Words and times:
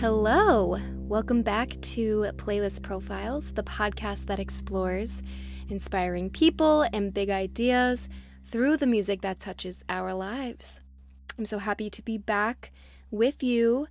Hello! 0.00 0.78
Welcome 1.08 1.42
back 1.42 1.70
to 1.80 2.30
Playlist 2.36 2.82
Profiles, 2.82 3.54
the 3.54 3.64
podcast 3.64 4.26
that 4.26 4.38
explores 4.38 5.24
inspiring 5.68 6.30
people 6.30 6.82
and 6.92 7.12
big 7.12 7.30
ideas 7.30 8.08
through 8.46 8.76
the 8.76 8.86
music 8.86 9.22
that 9.22 9.40
touches 9.40 9.84
our 9.88 10.14
lives. 10.14 10.82
I'm 11.36 11.46
so 11.46 11.58
happy 11.58 11.90
to 11.90 12.00
be 12.00 12.16
back 12.16 12.70
with 13.10 13.42
you. 13.42 13.88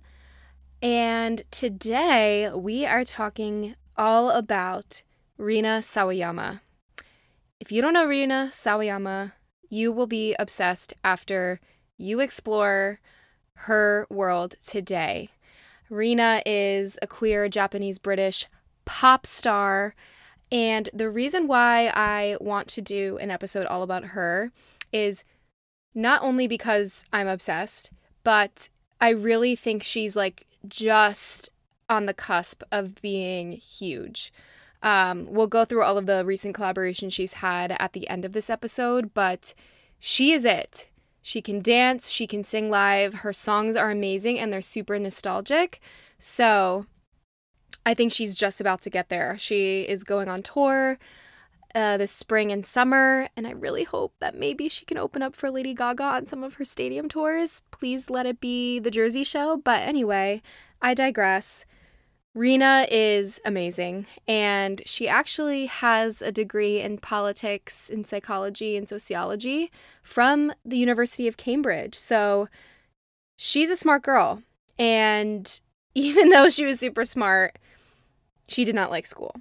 And 0.80 1.42
today 1.50 2.50
we 2.54 2.86
are 2.86 3.04
talking 3.04 3.74
all 3.94 4.30
about 4.30 5.02
Rina 5.36 5.80
Sawayama. 5.82 6.62
If 7.60 7.70
you 7.70 7.82
don't 7.82 7.92
know 7.92 8.06
Rina 8.06 8.48
Sawayama, 8.50 9.34
you 9.68 9.92
will 9.92 10.06
be 10.06 10.34
obsessed 10.38 10.94
after 11.04 11.60
you 11.98 12.20
explore 12.20 12.98
her 13.66 14.06
world 14.08 14.54
today. 14.64 15.28
Rina 15.90 16.42
is 16.44 16.98
a 17.02 17.06
queer 17.06 17.48
Japanese 17.48 17.98
British 17.98 18.46
pop 18.84 19.26
star. 19.26 19.94
And 20.50 20.88
the 20.94 21.10
reason 21.10 21.46
why 21.46 21.88
I 21.94 22.36
want 22.40 22.68
to 22.68 22.80
do 22.80 23.18
an 23.18 23.30
episode 23.30 23.66
all 23.66 23.82
about 23.82 24.06
her 24.06 24.50
is 24.92 25.24
not 25.94 26.22
only 26.22 26.46
because 26.46 27.04
I'm 27.12 27.28
obsessed, 27.28 27.90
but 28.24 28.68
I 29.00 29.10
really 29.10 29.54
think 29.56 29.82
she's 29.82 30.16
like 30.16 30.46
just 30.66 31.50
on 31.88 32.06
the 32.06 32.14
cusp 32.14 32.62
of 32.70 33.00
being 33.00 33.52
huge. 33.52 34.32
Um, 34.82 35.26
we'll 35.28 35.48
go 35.48 35.64
through 35.64 35.82
all 35.82 35.98
of 35.98 36.06
the 36.06 36.24
recent 36.24 36.56
collaborations 36.56 37.12
she's 37.12 37.34
had 37.34 37.76
at 37.78 37.92
the 37.92 38.08
end 38.08 38.24
of 38.24 38.32
this 38.32 38.48
episode, 38.48 39.12
but 39.12 39.54
she 39.98 40.32
is 40.32 40.44
it. 40.44 40.87
She 41.28 41.42
can 41.42 41.60
dance, 41.60 42.08
she 42.08 42.26
can 42.26 42.42
sing 42.42 42.70
live. 42.70 43.16
Her 43.16 43.34
songs 43.34 43.76
are 43.76 43.90
amazing 43.90 44.38
and 44.38 44.50
they're 44.50 44.62
super 44.62 44.98
nostalgic. 44.98 45.78
So 46.16 46.86
I 47.84 47.92
think 47.92 48.12
she's 48.12 48.34
just 48.34 48.62
about 48.62 48.80
to 48.80 48.88
get 48.88 49.10
there. 49.10 49.36
She 49.36 49.82
is 49.82 50.04
going 50.04 50.30
on 50.30 50.42
tour 50.42 50.98
uh, 51.74 51.98
this 51.98 52.12
spring 52.12 52.50
and 52.50 52.64
summer, 52.64 53.28
and 53.36 53.46
I 53.46 53.50
really 53.50 53.84
hope 53.84 54.14
that 54.20 54.38
maybe 54.38 54.70
she 54.70 54.86
can 54.86 54.96
open 54.96 55.20
up 55.20 55.36
for 55.36 55.50
Lady 55.50 55.74
Gaga 55.74 56.02
on 56.02 56.24
some 56.24 56.42
of 56.42 56.54
her 56.54 56.64
stadium 56.64 57.10
tours. 57.10 57.60
Please 57.72 58.08
let 58.08 58.24
it 58.24 58.40
be 58.40 58.78
the 58.78 58.90
Jersey 58.90 59.22
show. 59.22 59.58
But 59.58 59.82
anyway, 59.82 60.40
I 60.80 60.94
digress. 60.94 61.66
Rina 62.38 62.86
is 62.88 63.40
amazing, 63.44 64.06
and 64.28 64.80
she 64.86 65.08
actually 65.08 65.66
has 65.66 66.22
a 66.22 66.30
degree 66.30 66.80
in 66.80 66.98
politics, 66.98 67.90
in 67.90 68.04
psychology, 68.04 68.76
and 68.76 68.88
sociology 68.88 69.72
from 70.04 70.52
the 70.64 70.78
University 70.78 71.26
of 71.26 71.36
Cambridge. 71.36 71.96
So 71.96 72.48
she's 73.36 73.70
a 73.70 73.76
smart 73.76 74.04
girl. 74.04 74.44
And 74.78 75.60
even 75.96 76.28
though 76.28 76.48
she 76.48 76.64
was 76.64 76.78
super 76.78 77.04
smart, 77.04 77.58
she 78.46 78.64
did 78.64 78.76
not 78.76 78.92
like 78.92 79.06
school. 79.06 79.34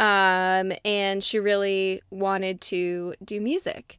Um, 0.00 0.72
and 0.84 1.22
she 1.22 1.38
really 1.38 2.02
wanted 2.10 2.60
to 2.62 3.14
do 3.24 3.40
music. 3.40 3.98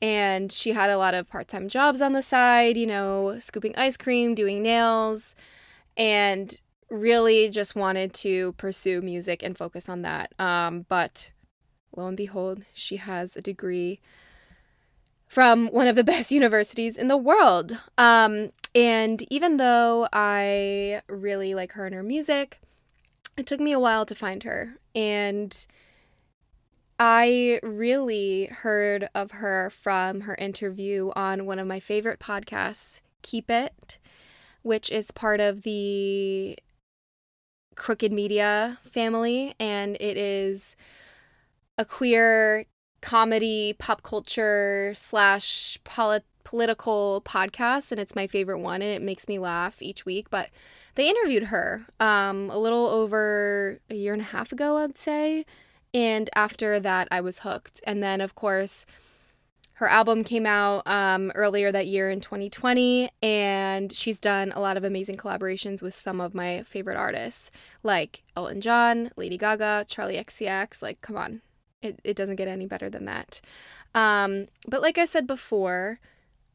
And 0.00 0.50
she 0.50 0.72
had 0.72 0.88
a 0.88 0.96
lot 0.96 1.12
of 1.12 1.28
part 1.28 1.46
time 1.46 1.68
jobs 1.68 2.00
on 2.00 2.14
the 2.14 2.22
side, 2.22 2.78
you 2.78 2.86
know, 2.86 3.38
scooping 3.38 3.76
ice 3.76 3.98
cream, 3.98 4.34
doing 4.34 4.62
nails. 4.62 5.34
And 5.94 6.58
really 6.90 7.48
just 7.48 7.74
wanted 7.74 8.12
to 8.14 8.52
pursue 8.52 9.00
music 9.00 9.42
and 9.42 9.56
focus 9.56 9.88
on 9.88 10.02
that. 10.02 10.32
Um, 10.38 10.86
but 10.88 11.30
lo 11.96 12.06
and 12.06 12.16
behold, 12.16 12.64
she 12.72 12.96
has 12.96 13.36
a 13.36 13.42
degree 13.42 14.00
from 15.26 15.68
one 15.68 15.88
of 15.88 15.96
the 15.96 16.04
best 16.12 16.30
universities 16.30 16.96
in 16.96 17.08
the 17.08 17.16
world. 17.16 17.76
Um, 17.98 18.52
and 18.74 19.24
even 19.32 19.56
though 19.56 20.08
I 20.12 21.02
really 21.08 21.54
like 21.54 21.72
her 21.72 21.86
and 21.86 21.94
her 21.94 22.02
music, 22.02 22.60
it 23.36 23.46
took 23.46 23.60
me 23.60 23.72
a 23.72 23.80
while 23.80 24.06
to 24.06 24.14
find 24.14 24.42
her. 24.44 24.76
And 24.94 25.66
I 26.98 27.60
really 27.62 28.46
heard 28.46 29.08
of 29.14 29.32
her 29.32 29.70
from 29.70 30.22
her 30.22 30.34
interview 30.36 31.10
on 31.14 31.44
one 31.44 31.58
of 31.58 31.66
my 31.66 31.80
favorite 31.80 32.20
podcasts, 32.20 33.00
Keep 33.22 33.50
It, 33.50 33.98
which 34.62 34.90
is 34.90 35.10
part 35.10 35.40
of 35.40 35.62
the 35.62 36.56
Crooked 37.76 38.12
Media 38.12 38.78
family, 38.82 39.54
and 39.60 39.96
it 40.00 40.16
is 40.16 40.76
a 41.78 41.84
queer 41.84 42.66
comedy, 43.00 43.74
pop 43.78 44.02
culture 44.02 44.92
slash 44.96 45.78
polit- 45.84 46.24
political 46.42 47.22
podcast, 47.24 47.92
and 47.92 48.00
it's 48.00 48.14
my 48.16 48.26
favorite 48.26 48.60
one, 48.60 48.82
and 48.82 48.90
it 48.90 49.02
makes 49.02 49.28
me 49.28 49.38
laugh 49.38 49.82
each 49.82 50.04
week. 50.04 50.30
But 50.30 50.50
they 50.94 51.08
interviewed 51.08 51.44
her 51.44 51.86
um, 52.00 52.50
a 52.50 52.58
little 52.58 52.86
over 52.86 53.78
a 53.90 53.94
year 53.94 54.12
and 54.12 54.22
a 54.22 54.26
half 54.26 54.52
ago, 54.52 54.78
I'd 54.78 54.96
say. 54.98 55.44
And 55.92 56.28
after 56.34 56.80
that, 56.80 57.08
I 57.10 57.20
was 57.20 57.40
hooked. 57.40 57.80
And 57.86 58.02
then, 58.02 58.20
of 58.20 58.34
course, 58.34 58.86
her 59.76 59.88
album 59.88 60.24
came 60.24 60.46
out 60.46 60.82
um, 60.86 61.30
earlier 61.34 61.70
that 61.70 61.86
year 61.86 62.08
in 62.08 62.18
2020, 62.18 63.10
and 63.22 63.92
she's 63.92 64.18
done 64.18 64.50
a 64.52 64.60
lot 64.60 64.78
of 64.78 64.84
amazing 64.84 65.16
collaborations 65.16 65.82
with 65.82 65.94
some 65.94 66.18
of 66.18 66.34
my 66.34 66.62
favorite 66.62 66.96
artists, 66.96 67.50
like 67.82 68.22
Elton 68.34 68.62
John, 68.62 69.10
Lady 69.16 69.36
Gaga, 69.36 69.84
Charli 69.86 70.18
XCX. 70.18 70.80
Like, 70.80 71.02
come 71.02 71.18
on, 71.18 71.42
it, 71.82 72.00
it 72.04 72.16
doesn't 72.16 72.36
get 72.36 72.48
any 72.48 72.64
better 72.64 72.88
than 72.88 73.04
that. 73.04 73.42
Um, 73.94 74.46
but 74.66 74.80
like 74.80 74.96
I 74.96 75.04
said 75.04 75.26
before, 75.26 76.00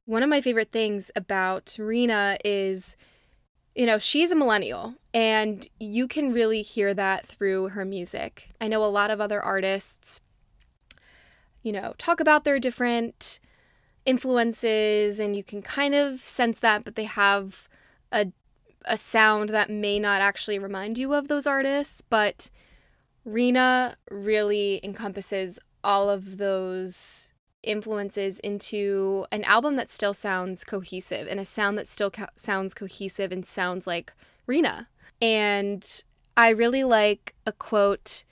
one 0.05 0.23
of 0.23 0.29
my 0.29 0.41
favorite 0.41 0.71
things 0.71 1.11
about 1.15 1.75
Rina 1.77 2.39
is, 2.43 2.97
you 3.75 3.85
know, 3.85 3.99
she's 3.99 4.31
a 4.31 4.35
millennial, 4.35 4.95
and 5.13 5.67
you 5.79 6.07
can 6.07 6.33
really 6.33 6.63
hear 6.63 6.95
that 6.95 7.27
through 7.27 7.69
her 7.69 7.85
music. 7.85 8.49
I 8.59 8.67
know 8.67 8.83
a 8.83 8.87
lot 8.87 9.11
of 9.11 9.21
other 9.21 9.39
artists 9.39 10.21
you 11.61 11.71
know, 11.71 11.93
talk 11.97 12.19
about 12.19 12.43
their 12.43 12.59
different 12.59 13.39
influences 14.05 15.19
and 15.19 15.35
you 15.35 15.43
can 15.43 15.61
kind 15.61 15.93
of 15.93 16.21
sense 16.21 16.59
that, 16.59 16.83
but 16.83 16.95
they 16.95 17.05
have 17.05 17.67
a 18.11 18.27
a 18.85 18.97
sound 18.97 19.49
that 19.49 19.69
may 19.69 19.99
not 19.99 20.21
actually 20.21 20.57
remind 20.57 20.97
you 20.97 21.13
of 21.13 21.27
those 21.27 21.45
artists, 21.45 22.01
but 22.01 22.49
Rina 23.23 23.95
really 24.09 24.79
encompasses 24.83 25.59
all 25.83 26.09
of 26.09 26.37
those 26.37 27.31
influences 27.63 28.39
into 28.39 29.25
an 29.31 29.43
album 29.43 29.75
that 29.75 29.91
still 29.91 30.13
sounds 30.13 30.63
cohesive 30.63 31.27
and 31.27 31.39
a 31.39 31.45
sound 31.45 31.77
that 31.77 31.87
still 31.87 32.11
sounds 32.35 32.73
cohesive 32.73 33.31
and 33.31 33.45
sounds 33.45 33.85
like 33.85 34.13
Rina. 34.47 34.87
And 35.21 36.03
I 36.35 36.49
really 36.49 36.83
like 36.83 37.35
a 37.45 37.51
quote 37.51 38.23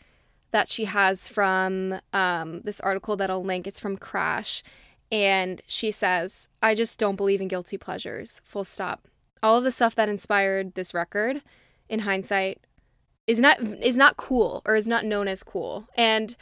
that 0.51 0.67
she 0.67 0.85
has 0.85 1.27
from 1.27 1.99
um, 2.13 2.61
this 2.61 2.79
article 2.79 3.15
that 3.17 3.29
I'll 3.29 3.43
link. 3.43 3.67
It's 3.67 3.79
from 3.79 3.97
Crash. 3.97 4.63
And 5.11 5.61
she 5.65 5.91
says, 5.91 6.49
I 6.61 6.75
just 6.75 6.99
don't 6.99 7.15
believe 7.15 7.41
in 7.41 7.47
guilty 7.47 7.77
pleasures. 7.77 8.41
Full 8.43 8.63
stop. 8.63 9.07
All 9.41 9.57
of 9.57 9.63
the 9.63 9.71
stuff 9.71 9.95
that 9.95 10.09
inspired 10.09 10.75
this 10.75 10.93
record, 10.93 11.41
in 11.88 11.99
hindsight, 11.99 12.59
is 13.25 13.39
not 13.39 13.61
is 13.61 13.95
not 13.95 14.17
cool 14.17 14.61
or 14.65 14.75
is 14.75 14.88
not 14.88 15.05
known 15.05 15.27
as 15.27 15.43
cool. 15.43 15.88
And 15.95 16.35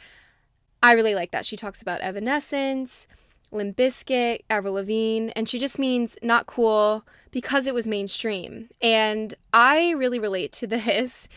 I 0.82 0.92
really 0.92 1.14
like 1.14 1.30
that. 1.32 1.46
She 1.46 1.56
talks 1.56 1.82
about 1.82 2.00
Evanescence, 2.00 3.06
Limp 3.50 3.76
Bizkit, 3.76 4.40
Avril 4.50 4.74
Lavigne, 4.74 5.30
and 5.36 5.48
she 5.48 5.58
just 5.58 5.78
means 5.78 6.16
not 6.22 6.46
cool 6.46 7.04
because 7.30 7.66
it 7.66 7.74
was 7.74 7.88
mainstream. 7.88 8.68
And 8.80 9.34
I 9.52 9.90
really 9.90 10.18
relate 10.18 10.52
to 10.52 10.66
this 10.66 11.28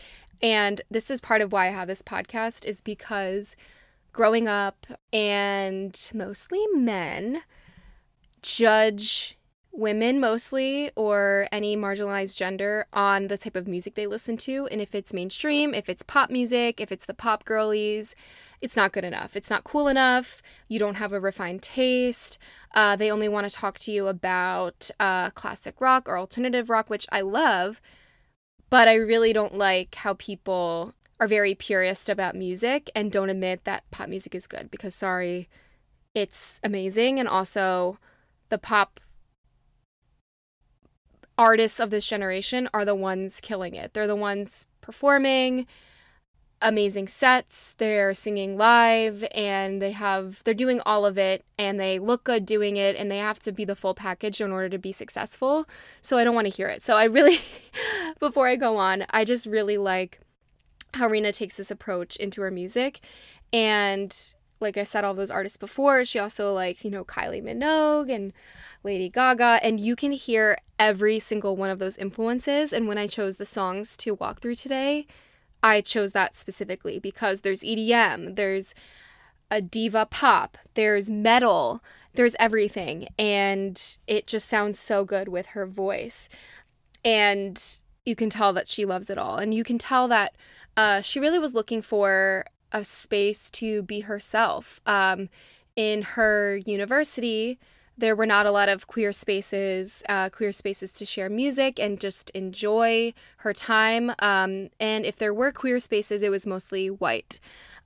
and 0.42 0.80
this 0.90 1.10
is 1.10 1.20
part 1.20 1.40
of 1.40 1.52
why 1.52 1.68
I 1.68 1.70
have 1.70 1.88
this 1.88 2.02
podcast 2.02 2.66
is 2.66 2.80
because 2.80 3.56
growing 4.12 4.48
up 4.48 4.86
and 5.12 6.10
mostly 6.12 6.64
men 6.74 7.42
judge 8.42 9.38
women 9.74 10.20
mostly 10.20 10.90
or 10.96 11.48
any 11.50 11.76
marginalized 11.76 12.36
gender 12.36 12.86
on 12.92 13.28
the 13.28 13.38
type 13.38 13.56
of 13.56 13.66
music 13.66 13.94
they 13.94 14.06
listen 14.06 14.36
to. 14.36 14.68
And 14.70 14.80
if 14.82 14.94
it's 14.94 15.14
mainstream 15.14 15.74
if 15.74 15.88
it's 15.88 16.02
pop 16.02 16.30
music 16.30 16.80
if 16.80 16.92
it's 16.92 17.06
the 17.06 17.14
pop 17.14 17.44
girlies 17.44 18.14
it's 18.60 18.76
not 18.76 18.92
good 18.92 19.04
enough. 19.04 19.34
It's 19.34 19.50
not 19.50 19.64
cool 19.64 19.88
enough. 19.88 20.40
You 20.68 20.78
don't 20.78 20.94
have 20.94 21.12
a 21.12 21.18
refined 21.18 21.62
taste. 21.62 22.38
Uh, 22.76 22.94
they 22.94 23.10
only 23.10 23.28
want 23.28 23.48
to 23.48 23.54
talk 23.54 23.76
to 23.80 23.90
you 23.90 24.06
about 24.06 24.88
uh, 25.00 25.30
classic 25.30 25.80
rock 25.80 26.08
or 26.08 26.16
alternative 26.18 26.70
rock 26.70 26.88
which 26.88 27.06
i 27.10 27.20
love 27.20 27.80
but 28.72 28.88
I 28.88 28.94
really 28.94 29.34
don't 29.34 29.54
like 29.54 29.96
how 29.96 30.14
people 30.14 30.94
are 31.20 31.28
very 31.28 31.54
purist 31.54 32.08
about 32.08 32.34
music 32.34 32.90
and 32.94 33.12
don't 33.12 33.28
admit 33.28 33.64
that 33.64 33.84
pop 33.90 34.08
music 34.08 34.34
is 34.34 34.46
good 34.46 34.70
because 34.70 34.94
sorry, 34.94 35.50
it's 36.14 36.58
amazing 36.64 37.20
and 37.20 37.28
also 37.28 37.98
the 38.48 38.56
pop 38.56 38.98
artists 41.36 41.80
of 41.80 41.90
this 41.90 42.06
generation 42.06 42.66
are 42.72 42.86
the 42.86 42.94
ones 42.94 43.40
killing 43.42 43.74
it. 43.74 43.92
They're 43.92 44.06
the 44.06 44.16
ones 44.16 44.64
performing 44.80 45.66
amazing 46.62 47.08
sets. 47.08 47.74
They're 47.78 48.14
singing 48.14 48.56
live 48.56 49.24
and 49.34 49.82
they 49.82 49.92
have 49.92 50.42
they're 50.44 50.54
doing 50.54 50.80
all 50.86 51.04
of 51.04 51.18
it 51.18 51.44
and 51.58 51.78
they 51.78 51.98
look 51.98 52.24
good 52.24 52.46
doing 52.46 52.76
it 52.76 52.96
and 52.96 53.10
they 53.10 53.18
have 53.18 53.40
to 53.40 53.52
be 53.52 53.64
the 53.64 53.76
full 53.76 53.94
package 53.94 54.40
in 54.40 54.52
order 54.52 54.68
to 54.68 54.78
be 54.78 54.92
successful. 54.92 55.68
So 56.00 56.16
I 56.16 56.24
don't 56.24 56.34
want 56.34 56.46
to 56.46 56.52
hear 56.52 56.68
it. 56.68 56.82
So 56.82 56.96
I 56.96 57.04
really 57.04 57.40
before 58.20 58.46
I 58.46 58.56
go 58.56 58.76
on, 58.76 59.04
I 59.10 59.24
just 59.24 59.46
really 59.46 59.76
like 59.76 60.20
how 60.94 61.08
Rina 61.08 61.32
takes 61.32 61.56
this 61.56 61.70
approach 61.70 62.16
into 62.16 62.42
her 62.42 62.50
music 62.50 63.00
and 63.52 64.16
like 64.60 64.76
I 64.76 64.84
said 64.84 65.02
all 65.04 65.12
those 65.12 65.30
artists 65.30 65.56
before, 65.58 66.04
she 66.04 66.20
also 66.20 66.54
likes, 66.54 66.84
you 66.84 66.90
know, 66.90 67.04
Kylie 67.04 67.42
Minogue 67.42 68.14
and 68.14 68.32
Lady 68.84 69.08
Gaga 69.08 69.58
and 69.62 69.80
you 69.80 69.96
can 69.96 70.12
hear 70.12 70.56
every 70.78 71.18
single 71.18 71.56
one 71.56 71.70
of 71.70 71.80
those 71.80 71.98
influences 71.98 72.72
and 72.72 72.86
when 72.86 72.98
I 72.98 73.08
chose 73.08 73.36
the 73.36 73.46
songs 73.46 73.96
to 73.98 74.14
walk 74.14 74.40
through 74.40 74.54
today, 74.54 75.06
I 75.62 75.80
chose 75.80 76.12
that 76.12 76.34
specifically 76.34 76.98
because 76.98 77.40
there's 77.40 77.60
EDM, 77.60 78.36
there's 78.36 78.74
a 79.50 79.60
diva 79.60 80.06
pop, 80.06 80.58
there's 80.74 81.10
metal, 81.10 81.82
there's 82.14 82.36
everything. 82.38 83.08
And 83.18 83.80
it 84.06 84.26
just 84.26 84.48
sounds 84.48 84.78
so 84.78 85.04
good 85.04 85.28
with 85.28 85.46
her 85.46 85.66
voice. 85.66 86.28
And 87.04 87.62
you 88.04 88.16
can 88.16 88.30
tell 88.30 88.52
that 88.52 88.68
she 88.68 88.84
loves 88.84 89.10
it 89.10 89.18
all. 89.18 89.36
And 89.36 89.54
you 89.54 89.64
can 89.64 89.78
tell 89.78 90.08
that 90.08 90.34
uh, 90.76 91.02
she 91.02 91.20
really 91.20 91.38
was 91.38 91.54
looking 91.54 91.82
for 91.82 92.44
a 92.72 92.84
space 92.84 93.50
to 93.50 93.82
be 93.82 94.00
herself. 94.00 94.80
Um, 94.86 95.28
in 95.76 96.02
her 96.02 96.56
university, 96.66 97.58
there 97.96 98.16
were 98.16 98.26
not 98.26 98.46
a 98.46 98.50
lot 98.50 98.68
of 98.68 98.86
queer 98.86 99.12
spaces, 99.12 100.02
uh, 100.08 100.30
queer 100.30 100.52
spaces 100.52 100.92
to 100.92 101.04
share 101.04 101.28
music 101.28 101.78
and 101.78 102.00
just 102.00 102.30
enjoy 102.30 103.12
her 103.38 103.52
time. 103.52 104.12
Um, 104.18 104.70
and 104.80 105.04
if 105.04 105.16
there 105.16 105.34
were 105.34 105.52
queer 105.52 105.78
spaces, 105.78 106.22
it 106.22 106.30
was 106.30 106.46
mostly 106.46 106.88
white. 106.88 107.38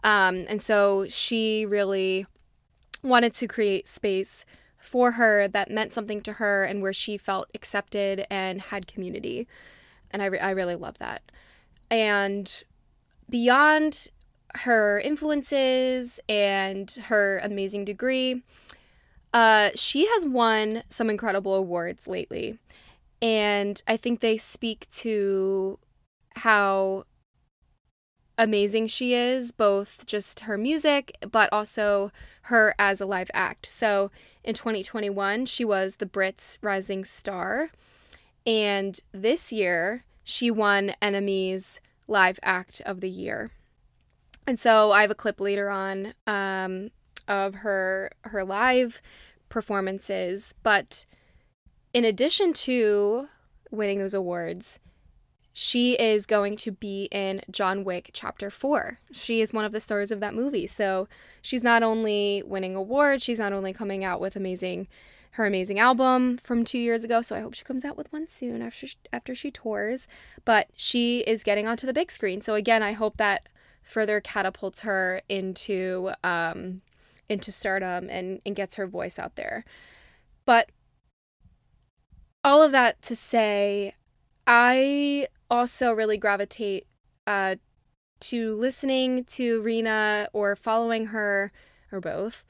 Um, 0.04 0.44
and 0.48 0.62
so 0.62 1.06
she 1.08 1.66
really 1.66 2.26
wanted 3.02 3.34
to 3.34 3.48
create 3.48 3.88
space 3.88 4.44
for 4.78 5.12
her 5.12 5.48
that 5.48 5.70
meant 5.70 5.92
something 5.92 6.20
to 6.22 6.34
her 6.34 6.64
and 6.64 6.80
where 6.80 6.92
she 6.92 7.18
felt 7.18 7.48
accepted 7.54 8.24
and 8.30 8.60
had 8.60 8.86
community. 8.86 9.48
And 10.10 10.22
I, 10.22 10.26
re- 10.26 10.38
I 10.38 10.50
really 10.50 10.76
love 10.76 10.98
that. 10.98 11.22
And 11.90 12.62
beyond 13.28 14.08
her 14.54 15.00
influences 15.00 16.20
and 16.28 16.90
her 17.06 17.40
amazing 17.42 17.84
degree, 17.84 18.42
uh, 19.36 19.68
she 19.74 20.06
has 20.06 20.24
won 20.24 20.82
some 20.88 21.10
incredible 21.10 21.54
awards 21.54 22.08
lately. 22.08 22.58
And 23.20 23.82
I 23.86 23.98
think 23.98 24.20
they 24.20 24.38
speak 24.38 24.88
to 24.92 25.78
how 26.36 27.04
amazing 28.38 28.86
she 28.86 29.12
is, 29.12 29.52
both 29.52 30.06
just 30.06 30.40
her 30.40 30.56
music, 30.56 31.18
but 31.30 31.52
also 31.52 32.12
her 32.44 32.74
as 32.78 32.98
a 33.02 33.04
live 33.04 33.30
act. 33.34 33.66
So 33.66 34.10
in 34.42 34.54
2021, 34.54 35.44
she 35.44 35.66
was 35.66 35.96
the 35.96 36.06
Brits 36.06 36.56
Rising 36.62 37.04
Star. 37.04 37.68
And 38.46 38.98
this 39.12 39.52
year, 39.52 40.04
she 40.24 40.50
won 40.50 40.94
NME's 41.02 41.82
Live 42.08 42.40
Act 42.42 42.80
of 42.86 43.02
the 43.02 43.10
Year. 43.10 43.50
And 44.46 44.58
so 44.58 44.92
I 44.92 45.02
have 45.02 45.10
a 45.10 45.14
clip 45.14 45.42
later 45.42 45.68
on 45.68 46.14
um, 46.26 46.90
of 47.28 47.56
her 47.56 48.10
her 48.22 48.44
live 48.44 49.00
performances. 49.48 50.54
But 50.62 51.06
in 51.92 52.04
addition 52.04 52.52
to 52.52 53.28
winning 53.70 53.98
those 53.98 54.14
awards, 54.14 54.80
she 55.52 55.94
is 55.94 56.26
going 56.26 56.58
to 56.58 56.70
be 56.70 57.08
in 57.10 57.40
John 57.50 57.82
Wick 57.82 58.10
Chapter 58.12 58.50
4. 58.50 58.98
She 59.10 59.40
is 59.40 59.54
one 59.54 59.64
of 59.64 59.72
the 59.72 59.80
stars 59.80 60.10
of 60.10 60.20
that 60.20 60.34
movie. 60.34 60.66
So 60.66 61.08
she's 61.40 61.62
not 61.64 61.82
only 61.82 62.42
winning 62.44 62.76
awards, 62.76 63.22
she's 63.22 63.38
not 63.38 63.54
only 63.54 63.72
coming 63.72 64.04
out 64.04 64.20
with 64.20 64.36
amazing 64.36 64.86
her 65.32 65.46
amazing 65.46 65.78
album 65.78 66.38
from 66.38 66.64
2 66.64 66.78
years 66.78 67.04
ago, 67.04 67.20
so 67.20 67.36
I 67.36 67.40
hope 67.40 67.54
she 67.54 67.64
comes 67.64 67.84
out 67.84 67.96
with 67.96 68.10
one 68.10 68.26
soon 68.28 68.62
after 68.62 68.86
she, 68.86 68.96
after 69.12 69.34
she 69.34 69.50
tours, 69.50 70.08
but 70.46 70.68
she 70.74 71.20
is 71.20 71.42
getting 71.42 71.66
onto 71.66 71.86
the 71.86 71.92
big 71.92 72.10
screen. 72.10 72.40
So 72.40 72.54
again, 72.54 72.82
I 72.82 72.92
hope 72.92 73.18
that 73.18 73.48
further 73.82 74.20
catapults 74.20 74.80
her 74.80 75.20
into 75.28 76.10
um, 76.24 76.82
into 77.28 77.50
stardom 77.52 78.08
and, 78.10 78.40
and 78.46 78.56
gets 78.56 78.76
her 78.76 78.86
voice 78.86 79.18
out 79.18 79.36
there. 79.36 79.64
But 80.44 80.70
all 82.44 82.62
of 82.62 82.72
that 82.72 83.02
to 83.02 83.16
say, 83.16 83.94
I 84.46 85.28
also 85.50 85.92
really 85.92 86.18
gravitate 86.18 86.86
uh, 87.26 87.56
to 88.20 88.56
listening 88.56 89.24
to 89.24 89.60
Rina 89.62 90.28
or 90.32 90.54
following 90.56 91.06
her 91.06 91.52
or 91.90 92.00
both 92.00 92.44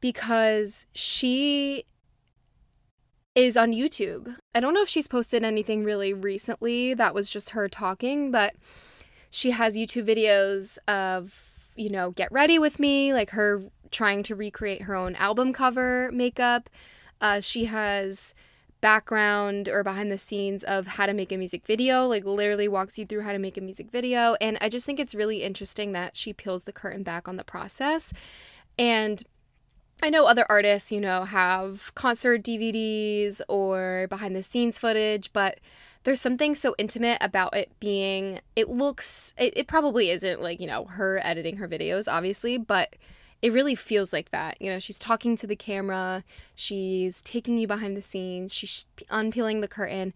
because 0.00 0.86
she 0.92 1.84
is 3.34 3.56
on 3.56 3.72
YouTube. 3.72 4.36
I 4.54 4.60
don't 4.60 4.74
know 4.74 4.82
if 4.82 4.88
she's 4.88 5.08
posted 5.08 5.44
anything 5.44 5.84
really 5.84 6.12
recently 6.12 6.94
that 6.94 7.14
was 7.14 7.30
just 7.30 7.50
her 7.50 7.68
talking, 7.68 8.30
but 8.30 8.54
she 9.30 9.52
has 9.52 9.76
YouTube 9.76 10.06
videos 10.06 10.78
of, 10.88 11.72
you 11.76 11.88
know, 11.88 12.10
get 12.10 12.30
ready 12.32 12.58
with 12.58 12.78
me, 12.78 13.12
like 13.12 13.30
her 13.30 13.62
trying 13.90 14.22
to 14.24 14.34
recreate 14.34 14.82
her 14.82 14.94
own 14.94 15.14
album 15.16 15.52
cover 15.52 16.10
makeup. 16.12 16.70
Uh, 17.20 17.40
she 17.40 17.66
has 17.66 18.34
background 18.80 19.68
or 19.68 19.82
behind 19.82 20.10
the 20.10 20.18
scenes 20.18 20.64
of 20.64 20.86
how 20.86 21.06
to 21.06 21.12
make 21.12 21.32
a 21.32 21.36
music 21.36 21.64
video, 21.66 22.06
like 22.06 22.24
literally 22.24 22.68
walks 22.68 22.98
you 22.98 23.04
through 23.04 23.20
how 23.20 23.32
to 23.32 23.38
make 23.38 23.56
a 23.56 23.60
music 23.60 23.90
video. 23.90 24.36
And 24.40 24.56
I 24.60 24.68
just 24.68 24.86
think 24.86 24.98
it's 24.98 25.14
really 25.14 25.42
interesting 25.42 25.92
that 25.92 26.16
she 26.16 26.32
peels 26.32 26.64
the 26.64 26.72
curtain 26.72 27.02
back 27.02 27.28
on 27.28 27.36
the 27.36 27.44
process. 27.44 28.12
And 28.78 29.22
I 30.02 30.08
know 30.08 30.24
other 30.24 30.46
artists, 30.48 30.90
you 30.90 31.00
know, 31.00 31.24
have 31.24 31.94
concert 31.94 32.42
DVDs 32.42 33.42
or 33.48 34.06
behind 34.08 34.34
the 34.34 34.42
scenes 34.42 34.78
footage, 34.78 35.30
but 35.32 35.60
there's 36.04 36.20
something 36.20 36.54
so 36.54 36.74
intimate 36.78 37.18
about 37.20 37.54
it 37.54 37.70
being, 37.80 38.40
it 38.56 38.70
looks, 38.70 39.34
it, 39.36 39.52
it 39.56 39.66
probably 39.66 40.08
isn't 40.08 40.40
like, 40.40 40.58
you 40.58 40.66
know, 40.66 40.86
her 40.86 41.20
editing 41.22 41.58
her 41.58 41.68
videos, 41.68 42.10
obviously, 42.10 42.56
but 42.56 42.96
it 43.42 43.52
really 43.52 43.74
feels 43.74 44.12
like 44.12 44.30
that. 44.30 44.60
You 44.60 44.70
know, 44.70 44.78
she's 44.78 44.98
talking 44.98 45.36
to 45.36 45.46
the 45.46 45.56
camera, 45.56 46.24
she's 46.54 47.22
taking 47.22 47.58
you 47.58 47.66
behind 47.66 47.96
the 47.96 48.02
scenes, 48.02 48.52
she's 48.52 48.86
unpeeling 49.08 49.60
the 49.60 49.68
curtain, 49.68 50.12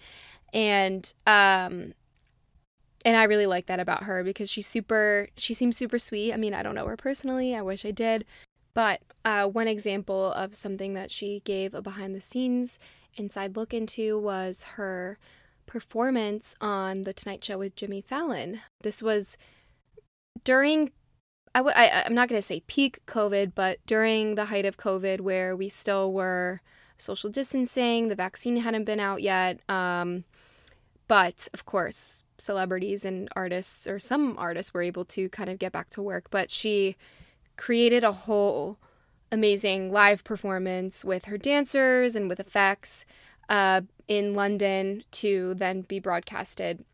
and 0.53 1.13
um, 1.27 1.95
and 3.05 3.17
I 3.17 3.25
really 3.25 3.47
like 3.47 3.67
that 3.67 3.81
about 3.81 4.05
her 4.05 4.25
because 4.25 4.51
she's 4.51 4.67
super. 4.67 5.29
She 5.37 5.55
seems 5.55 5.77
super 5.77 5.99
sweet. 5.99 6.33
I 6.33 6.37
mean, 6.37 6.55
I 6.55 6.63
don't 6.63 6.75
know 6.75 6.87
her 6.87 6.97
personally. 6.97 7.55
I 7.55 7.63
wish 7.63 7.85
I 7.85 7.91
did, 7.91 8.25
but 8.75 9.01
uh, 9.25 9.47
one 9.47 9.69
example 9.69 10.33
of 10.33 10.55
something 10.55 10.95
that 10.95 11.11
she 11.11 11.41
gave 11.45 11.75
a 11.75 11.83
behind 11.83 12.15
the 12.15 12.21
scenes 12.21 12.79
inside 13.17 13.57
look 13.57 13.73
into 13.73 14.19
was 14.19 14.65
her 14.75 15.19
performance 15.67 16.55
on 16.61 17.03
the 17.03 17.13
Tonight 17.13 17.43
Show 17.43 17.59
with 17.59 17.77
Jimmy 17.77 18.01
Fallon. 18.01 18.61
This 18.83 19.03
was 19.03 19.39
during 20.43 20.91
I 21.55 21.59
w- 21.61 21.75
I, 21.77 22.03
I'm 22.05 22.15
not 22.15 22.29
going 22.29 22.39
to 22.39 22.47
say 22.47 22.61
peak 22.67 23.01
COVID, 23.07 23.53
but 23.55 23.79
during 23.87 24.35
the 24.35 24.47
height 24.47 24.67
of 24.67 24.77
COVID, 24.77 25.21
where 25.21 25.55
we 25.55 25.69
still 25.69 26.13
were 26.13 26.61
social 26.99 27.31
distancing, 27.31 28.09
the 28.09 28.15
vaccine 28.15 28.57
hadn't 28.57 28.85
been 28.85 29.01
out 29.01 29.23
yet. 29.23 29.61
Um, 29.69 30.25
but 31.07 31.49
of 31.55 31.65
course, 31.65 32.25
celebrities 32.39 33.05
and 33.05 33.29
artists, 33.37 33.87
or 33.87 33.99
some 33.99 34.37
artists, 34.39 34.75
were 34.75 34.83
able 34.83 35.05
to 35.07 35.29
kind 35.29 35.49
of 35.49 35.59
get 35.59 35.73
back 35.73 35.91
to 35.91 36.03
work. 36.03 36.31
But 36.31 36.51
she 36.51 36.97
created 37.57 38.03
a 38.03 38.13
whole 38.13 38.79
amazing 39.31 39.93
live 39.93 40.25
performance 40.25 41.05
with 41.05 41.27
her 41.27 41.39
dancers 41.39 42.17
and 42.17 42.29
with 42.29 42.41
effects 42.41 43.05
uh, 43.49 43.83
in 44.09 44.35
London 44.35 45.05
to 45.11 45.55
then 45.55 45.83
be 45.83 46.01
broadcasted 46.01 46.85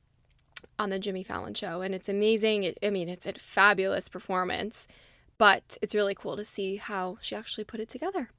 on 0.80 0.88
the 0.88 0.98
Jimmy 0.98 1.22
Fallon 1.22 1.52
show. 1.52 1.82
And 1.82 1.94
it's 1.94 2.08
amazing. 2.08 2.64
It, 2.64 2.78
I 2.82 2.88
mean, 2.88 3.08
it's 3.08 3.26
a 3.26 3.34
fabulous 3.34 4.08
performance, 4.08 4.88
but 5.36 5.76
it's 5.82 5.94
really 5.94 6.14
cool 6.14 6.36
to 6.36 6.44
see 6.44 6.76
how 6.76 7.18
she 7.20 7.36
actually 7.36 7.64
put 7.64 7.80
it 7.80 7.88
together. 7.88 8.30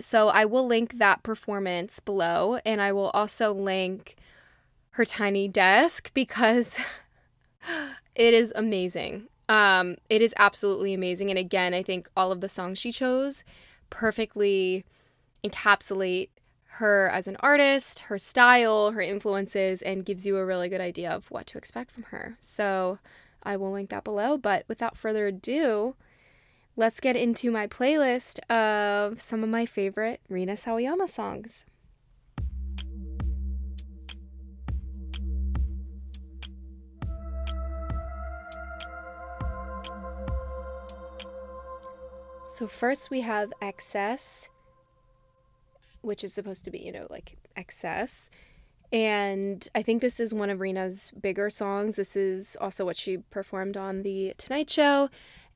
So 0.00 0.28
I 0.28 0.44
will 0.44 0.66
link 0.66 0.98
that 0.98 1.22
performance 1.22 2.00
below, 2.00 2.58
and 2.64 2.82
I 2.82 2.90
will 2.92 3.10
also 3.10 3.52
link 3.52 4.16
her 4.92 5.04
tiny 5.04 5.46
desk 5.46 6.10
because 6.14 6.76
it 8.16 8.34
is 8.34 8.52
amazing. 8.56 9.28
Um, 9.48 9.96
it 10.08 10.22
is 10.22 10.34
absolutely 10.38 10.92
amazing. 10.92 11.30
And 11.30 11.38
again, 11.38 11.72
I 11.72 11.82
think 11.82 12.10
all 12.16 12.32
of 12.32 12.40
the 12.40 12.48
songs 12.48 12.78
she 12.78 12.90
chose 12.90 13.44
perfectly 13.90 14.84
encapsulate 15.44 16.30
her 16.74 17.10
as 17.12 17.26
an 17.26 17.36
artist, 17.40 18.00
her 18.00 18.18
style, 18.18 18.92
her 18.92 19.00
influences, 19.00 19.82
and 19.82 20.04
gives 20.04 20.26
you 20.26 20.36
a 20.36 20.46
really 20.46 20.68
good 20.68 20.80
idea 20.80 21.10
of 21.10 21.30
what 21.30 21.46
to 21.48 21.58
expect 21.58 21.90
from 21.90 22.04
her. 22.04 22.36
So 22.40 22.98
I 23.42 23.56
will 23.56 23.72
link 23.72 23.90
that 23.90 24.04
below. 24.04 24.36
But 24.36 24.64
without 24.68 24.96
further 24.96 25.26
ado, 25.26 25.94
let's 26.76 27.00
get 27.00 27.16
into 27.16 27.50
my 27.50 27.66
playlist 27.66 28.38
of 28.50 29.20
some 29.20 29.42
of 29.42 29.50
my 29.50 29.66
favorite 29.66 30.20
Rina 30.28 30.54
Sawayama 30.54 31.08
songs. 31.08 31.64
So, 42.54 42.66
first 42.66 43.10
we 43.10 43.22
have 43.22 43.54
Excess 43.62 44.50
which 46.02 46.24
is 46.24 46.32
supposed 46.32 46.64
to 46.64 46.70
be, 46.70 46.78
you 46.78 46.92
know, 46.92 47.06
like 47.10 47.36
excess. 47.56 48.30
And 48.92 49.68
I 49.74 49.82
think 49.82 50.02
this 50.02 50.18
is 50.18 50.34
one 50.34 50.50
of 50.50 50.60
Rina's 50.60 51.12
bigger 51.20 51.48
songs. 51.48 51.96
This 51.96 52.16
is 52.16 52.56
also 52.60 52.84
what 52.84 52.96
she 52.96 53.18
performed 53.18 53.76
on 53.76 54.02
The 54.02 54.34
Tonight 54.36 54.68
Show. 54.68 55.10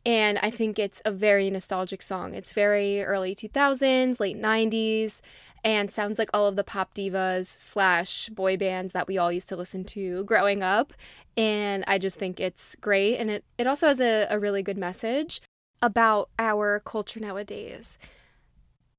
And 0.07 0.39
I 0.39 0.51
think 0.51 0.79
it's 0.79 1.03
a 1.05 1.11
very 1.11 1.51
nostalgic 1.51 2.03
song. 2.03 2.35
It's 2.35 2.53
very 2.53 3.03
early 3.03 3.35
2000s, 3.35 4.21
late 4.21 4.41
90s, 4.41 5.21
and 5.65 5.91
sounds 5.91 6.19
like 6.19 6.29
all 6.35 6.47
of 6.47 6.57
the 6.57 6.65
pop 6.65 6.95
divas 6.95 7.47
slash 7.47 8.29
boy 8.29 8.57
bands 8.57 8.93
that 8.93 9.09
we 9.09 9.17
all 9.17 9.33
used 9.33 9.49
to 9.49 9.57
listen 9.57 9.83
to 9.85 10.23
growing 10.25 10.63
up. 10.63 10.93
And 11.37 11.85
I 11.89 11.99
just 11.99 12.19
think 12.19 12.39
it's 12.39 12.77
great. 12.77 13.17
And 13.17 13.31
it, 13.31 13.45
it 13.57 13.67
also 13.67 13.89
has 13.89 14.01
a, 14.01 14.27
a 14.29 14.39
really 14.39 14.63
good 14.63 14.79
message 14.79 15.41
about 15.81 16.29
our 16.39 16.81
culture 16.81 17.19
nowadays 17.19 17.99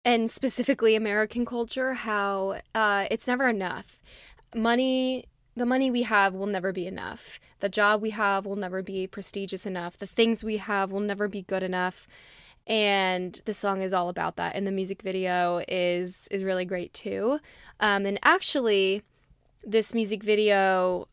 and 0.05 0.29
specifically 0.29 0.95
American 0.95 1.45
culture, 1.45 1.95
how 1.95 2.61
uh, 2.75 3.07
it's 3.09 3.27
never 3.27 3.49
enough. 3.49 3.99
Money, 4.55 5.25
the 5.55 5.65
money 5.65 5.89
we 5.89 6.03
have 6.03 6.35
will 6.35 6.45
never 6.45 6.71
be 6.71 6.85
enough. 6.85 7.39
The 7.59 7.69
job 7.69 8.03
we 8.03 8.11
have 8.11 8.45
will 8.45 8.55
never 8.55 8.83
be 8.83 9.07
prestigious 9.07 9.65
enough. 9.65 9.97
The 9.97 10.05
things 10.05 10.43
we 10.43 10.57
have 10.57 10.91
will 10.91 10.99
never 10.99 11.27
be 11.27 11.41
good 11.41 11.63
enough. 11.63 12.07
And 12.67 13.41
the 13.45 13.53
song 13.53 13.81
is 13.81 13.93
all 13.93 14.07
about 14.07 14.35
that. 14.35 14.55
And 14.55 14.65
the 14.65 14.71
music 14.71 15.01
video 15.01 15.63
is 15.67 16.27
is 16.29 16.43
really 16.43 16.65
great 16.65 16.93
too. 16.93 17.39
Um, 17.79 18.05
and 18.05 18.19
actually, 18.23 19.01
this 19.63 19.93
music 19.93 20.23
video 20.23 21.07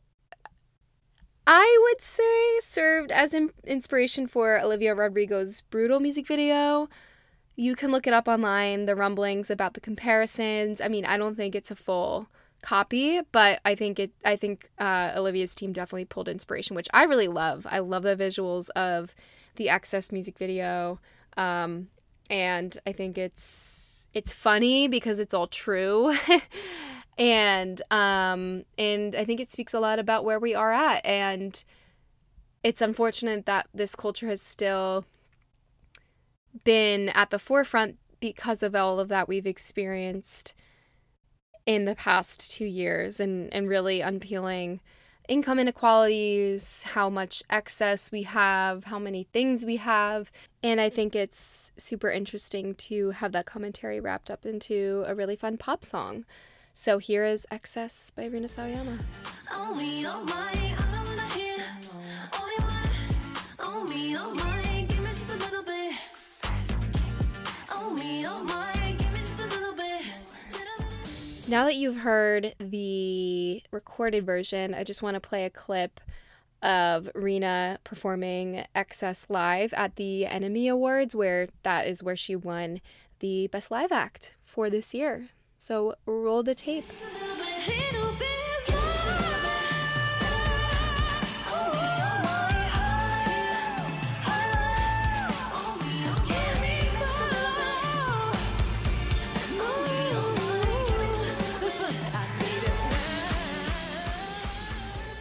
I 1.47 1.79
would 1.83 2.01
say 2.01 2.61
served 2.61 3.11
as 3.11 3.35
in- 3.35 3.53
inspiration 3.65 4.27
for 4.27 4.61
Olivia 4.61 4.95
Rodrigo's 4.95 5.63
Brutal 5.63 5.99
music 5.99 6.27
video. 6.27 6.89
You 7.55 7.75
can 7.77 7.91
look 7.91 8.07
it 8.07 8.13
up 8.13 8.29
online, 8.29 8.87
the 8.87 8.97
rumblings 8.97 9.51
about 9.51 9.75
the 9.75 9.81
comparisons. 9.81 10.81
I 10.81 10.89
mean, 10.89 11.05
I 11.05 11.17
don't 11.17 11.37
think 11.37 11.55
it's 11.55 11.71
a 11.71 11.77
full 11.77 12.29
copy, 12.63 13.21
but 13.33 13.61
I 13.65 13.75
think 13.75 13.99
it 13.99 14.13
I 14.25 14.37
think 14.37 14.71
uh, 14.79 15.13
Olivia's 15.17 15.55
team 15.55 15.73
definitely 15.73 16.07
pulled 16.07 16.29
inspiration, 16.29 16.75
which 16.75 16.89
I 16.95 17.05
really 17.05 17.29
love. 17.29 17.67
I 17.71 17.81
love 17.81 18.05
the 18.05 18.17
visuals 18.17 18.71
of 18.71 19.15
the 19.57 19.69
Excess 19.69 20.11
music 20.11 20.39
video. 20.39 20.99
Um, 21.37 21.89
and 22.31 22.79
I 22.87 22.93
think 22.93 23.19
it's 23.19 24.07
it's 24.15 24.33
funny 24.33 24.89
because 24.89 25.19
it's 25.19 25.35
all 25.35 25.47
true. 25.47 26.15
and 27.19 27.83
um 27.91 28.65
and 28.79 29.15
I 29.15 29.25
think 29.25 29.41
it 29.41 29.53
speaks 29.53 29.75
a 29.75 29.81
lot 29.81 29.99
about 29.99 30.25
where 30.25 30.41
we 30.41 30.55
are 30.55 30.73
at 30.73 31.05
and 31.05 31.63
it's 32.65 32.81
unfortunate 32.81 33.45
that 33.45 33.69
this 33.75 33.95
culture 33.95 34.29
has 34.29 34.41
still 34.41 35.05
been 36.65 37.09
at 37.11 37.31
the 37.31 37.39
forefront 37.39 37.99
because 38.21 38.63
of 38.63 38.75
all 38.75 39.01
of 39.01 39.09
that 39.09 39.29
we've 39.29 39.47
experienced 39.47 40.55
in 41.67 41.85
the 41.85 41.95
past 41.95 42.51
2 42.53 42.65
years 42.65 43.21
and 43.21 43.53
and 43.53 43.69
really 43.69 44.01
unpeeling 44.01 44.81
income 45.29 45.59
inequalities, 45.59 46.83
how 46.83 47.09
much 47.09 47.43
excess 47.49 48.11
we 48.11 48.25
have, 48.25 48.85
how 48.85 48.99
many 48.99 49.23
things 49.23 49.65
we 49.65 49.77
have. 49.77 50.31
And 50.63 50.81
I 50.81 50.91
think 50.91 51.15
it's 51.15 51.71
super 51.77 52.11
interesting 52.11 52.75
to 52.75 53.11
have 53.11 53.33
that 53.33 53.47
commentary 53.47 54.01
wrapped 54.01 54.31
up 54.31 54.45
into 54.45 55.05
a 55.07 55.15
really 55.15 55.37
fun 55.37 55.59
pop 55.59 55.85
song. 55.85 56.25
So 56.75 56.99
here 56.99 57.25
is 57.25 57.47
Excess 57.51 58.11
by 58.11 58.27
Rina 58.27 58.49
Sawayama. 58.49 58.99
Now 71.49 71.67
that 71.67 71.77
you've 71.77 71.97
heard 71.99 72.55
the 72.59 73.63
recorded 73.71 74.25
version, 74.25 74.73
I 74.73 74.85
just 74.85 75.03
want 75.03 75.17
to 75.17 75.21
play 75.21 75.45
a 75.45 75.51
clip 75.51 76.01
of 76.63 77.11
Rina 77.15 77.79
performing 77.85 78.65
Excess 78.75 79.27
live 79.29 79.75
at 79.75 79.97
the 79.97 80.27
NME 80.31 80.71
Awards, 80.71 81.15
where 81.15 81.49
that 81.63 81.87
is 81.87 82.03
where 82.03 82.17
she 82.17 82.35
won 82.35 82.81
the 83.19 83.49
Best 83.49 83.71
Live 83.71 83.93
Act 83.93 84.33
for 84.47 84.71
this 84.71 84.95
year. 84.95 85.29
So 85.59 85.95
roll 86.07 86.43
the 86.43 86.55
tape. 86.55 86.85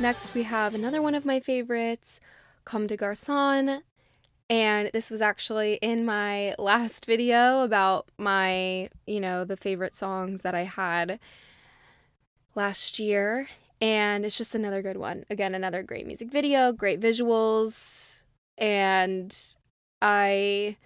Next, 0.02 0.34
we 0.34 0.42
have 0.44 0.74
another 0.74 1.00
one 1.00 1.14
of 1.14 1.26
my 1.26 1.40
favorites, 1.40 2.20
Comme 2.66 2.88
des 2.88 2.98
Garçons, 2.98 3.84
and 4.50 4.90
this 4.94 5.12
was 5.12 5.22
actually 5.22 5.76
in 5.76 6.06
my 6.06 6.56
last 6.58 7.06
video 7.06 7.62
about 7.62 8.08
my, 8.18 8.90
you 9.06 9.20
know, 9.20 9.46
the 9.46 9.56
favorite 9.56 9.96
songs 9.96 10.42
that 10.42 10.56
I 10.56 10.64
had 10.64 11.20
last 12.56 12.98
year. 12.98 13.48
And 13.80 14.26
it's 14.26 14.38
just 14.38 14.56
another 14.56 14.82
good 14.82 14.98
one. 14.98 15.24
Again, 15.30 15.54
another 15.54 15.84
great 15.84 16.08
music 16.08 16.32
video, 16.32 16.74
great 16.74 17.00
visuals. 17.00 18.24
And 18.58 19.38
I, 20.02 20.78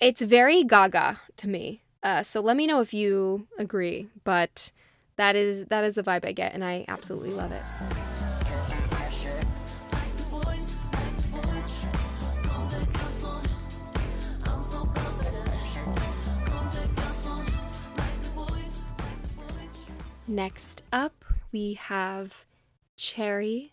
it's 0.00 0.22
very 0.22 0.64
gaga 0.64 1.20
to 1.36 1.46
me. 1.46 1.82
Uh, 2.02 2.22
so 2.22 2.40
let 2.40 2.56
me 2.56 2.66
know 2.66 2.80
if 2.80 2.94
you 2.94 3.48
agree. 3.58 4.08
But 4.24 4.72
that 5.16 5.36
is 5.36 5.66
that 5.66 5.84
is 5.84 5.94
the 5.94 6.02
vibe 6.02 6.24
I 6.24 6.32
get, 6.32 6.54
and 6.54 6.64
I 6.64 6.86
absolutely 6.88 7.32
love 7.32 7.52
it. 7.52 8.09
Next 20.30 20.84
up, 20.92 21.24
we 21.50 21.74
have 21.74 22.46
Cherry, 22.96 23.72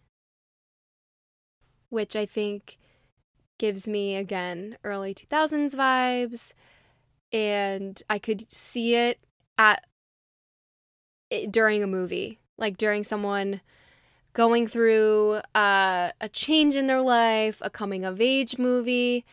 which 1.90 2.16
I 2.16 2.26
think 2.26 2.80
gives 3.60 3.88
me 3.88 4.16
again 4.16 4.76
early 4.84 5.14
2000s 5.14 5.76
vibes. 5.76 6.54
And 7.32 8.02
I 8.10 8.18
could 8.18 8.52
see 8.52 8.96
it 8.96 9.20
at 9.60 9.86
it, 11.30 11.52
during 11.52 11.84
a 11.84 11.88
movie, 11.88 12.40
like 12.58 12.76
during 12.76 13.04
someone 13.04 13.62
going 14.34 14.66
through 14.66 15.42
uh, 15.54 16.10
a 16.20 16.30
change 16.34 16.76
in 16.76 16.88
their 16.88 17.02
life, 17.02 17.60
a 17.62 17.70
coming 17.70 18.04
of 18.04 18.20
age 18.20 18.58
movie, 18.58 19.26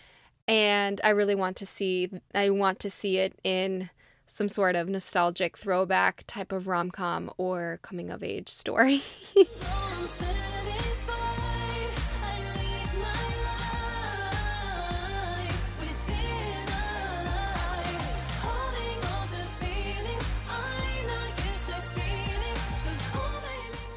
and 0.46 1.00
I 1.02 1.08
really 1.08 1.34
want 1.34 1.56
to 1.56 1.64
see 1.64 2.10
I 2.34 2.50
want 2.50 2.80
to 2.80 2.90
see 2.90 3.16
it 3.16 3.32
in 3.42 3.88
some 4.26 4.48
sort 4.48 4.76
of 4.76 4.88
nostalgic 4.88 5.56
throwback 5.56 6.24
type 6.26 6.52
of 6.52 6.66
rom 6.66 6.90
com 6.90 7.30
or 7.36 7.78
coming 7.82 8.10
of 8.10 8.22
age 8.22 8.48
story. 8.48 9.02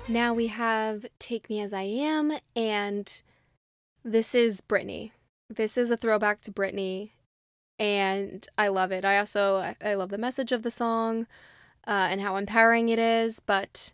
now 0.07 0.33
we 0.33 0.47
have 0.47 1.05
Take 1.19 1.49
Me 1.49 1.61
As 1.61 1.73
I 1.73 1.83
Am, 1.83 2.33
and 2.55 3.21
this 4.03 4.33
is 4.33 4.61
Britney. 4.61 5.11
This 5.49 5.77
is 5.77 5.91
a 5.91 5.97
throwback 5.97 6.41
to 6.41 6.51
Britney 6.51 7.11
and 7.79 8.47
I 8.57 8.67
love 8.69 8.91
it. 8.91 9.05
I 9.05 9.19
also 9.19 9.73
I 9.81 9.93
love 9.93 10.09
the 10.09 10.17
message 10.17 10.51
of 10.51 10.63
the 10.63 10.71
song 10.71 11.27
uh, 11.85 12.07
and 12.09 12.21
how 12.21 12.35
empowering 12.35 12.89
it 12.89 12.99
is. 12.99 13.39
But 13.39 13.93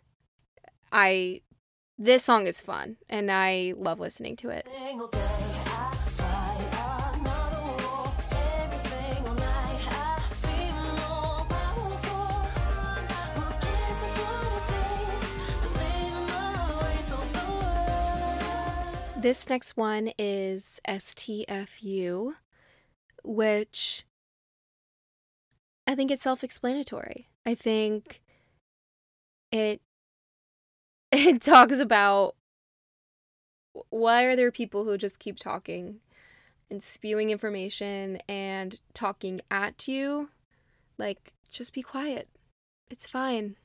I 0.92 1.42
this 1.98 2.24
song 2.24 2.46
is 2.46 2.60
fun, 2.60 2.96
and 3.08 3.30
I 3.30 3.74
love 3.76 4.00
listening 4.00 4.36
to 4.36 4.48
it. 4.48 4.66
This 19.16 19.48
next 19.48 19.78
one 19.78 20.10
is 20.18 20.80
STFU 20.86 22.34
which 23.24 24.04
I 25.86 25.94
think 25.94 26.10
it's 26.10 26.22
self-explanatory. 26.22 27.28
I 27.46 27.54
think 27.54 28.22
it 29.50 29.80
it 31.12 31.42
talks 31.42 31.78
about 31.78 32.36
why 33.90 34.24
are 34.24 34.36
there 34.36 34.52
people 34.52 34.84
who 34.84 34.96
just 34.96 35.18
keep 35.18 35.38
talking 35.38 36.00
and 36.70 36.82
spewing 36.82 37.30
information 37.30 38.18
and 38.28 38.80
talking 38.94 39.40
at 39.50 39.86
you, 39.88 40.30
like, 40.98 41.32
just 41.50 41.72
be 41.72 41.82
quiet. 41.82 42.28
It's 42.90 43.06
fine. 43.06 43.56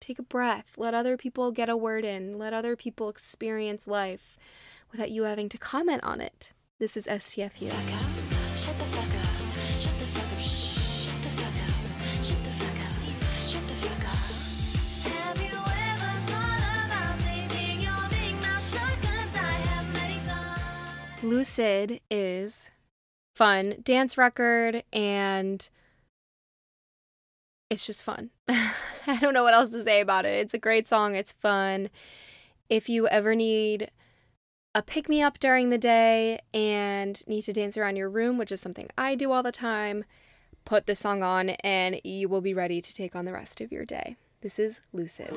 Take 0.00 0.18
a 0.18 0.22
breath. 0.22 0.74
Let 0.76 0.94
other 0.94 1.16
people 1.16 1.52
get 1.52 1.68
a 1.68 1.76
word 1.76 2.04
in. 2.04 2.38
Let 2.38 2.54
other 2.54 2.76
people 2.76 3.08
experience 3.08 3.86
life 3.86 4.36
without 4.90 5.10
you 5.10 5.24
having 5.24 5.48
to 5.50 5.58
comment 5.58 6.02
on 6.02 6.20
it. 6.20 6.52
This 6.78 6.96
is 6.96 7.06
STFU. 7.06 8.29
Lucid 21.22 22.00
is 22.10 22.70
fun 23.34 23.76
dance 23.82 24.18
record 24.18 24.82
and 24.92 25.68
it's 27.70 27.86
just 27.86 28.02
fun. 28.02 28.30
I 28.48 29.18
don't 29.20 29.32
know 29.32 29.42
what 29.42 29.54
else 29.54 29.70
to 29.70 29.82
say 29.84 30.00
about 30.00 30.26
it. 30.26 30.34
It's 30.34 30.54
a 30.54 30.58
great 30.58 30.86
song, 30.86 31.14
it's 31.14 31.32
fun. 31.32 31.88
If 32.68 32.88
you 32.90 33.08
ever 33.08 33.34
need 33.34 33.90
a 34.74 34.82
pick 34.82 35.08
me 35.08 35.20
up 35.22 35.38
during 35.38 35.70
the 35.70 35.78
day 35.78 36.38
and 36.54 37.26
need 37.26 37.42
to 37.42 37.52
dance 37.52 37.76
around 37.76 37.96
your 37.96 38.08
room, 38.08 38.38
which 38.38 38.52
is 38.52 38.60
something 38.60 38.88
I 38.96 39.14
do 39.14 39.32
all 39.32 39.42
the 39.42 39.52
time, 39.52 40.04
put 40.64 40.86
this 40.86 41.00
song 41.00 41.22
on 41.22 41.50
and 41.50 42.00
you 42.04 42.28
will 42.28 42.40
be 42.40 42.54
ready 42.54 42.80
to 42.80 42.94
take 42.94 43.16
on 43.16 43.24
the 43.24 43.32
rest 43.32 43.60
of 43.60 43.72
your 43.72 43.84
day. 43.84 44.16
This 44.42 44.58
is 44.58 44.80
Lucid. 44.92 45.34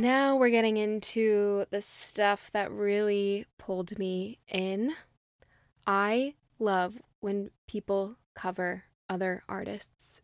Now 0.00 0.34
we're 0.34 0.48
getting 0.48 0.78
into 0.78 1.66
the 1.68 1.82
stuff 1.82 2.48
that 2.54 2.72
really 2.72 3.44
pulled 3.58 3.98
me 3.98 4.38
in. 4.48 4.94
I 5.86 6.36
love 6.58 6.96
when 7.20 7.50
people 7.68 8.16
cover 8.34 8.84
other 9.10 9.42
artists. 9.46 10.22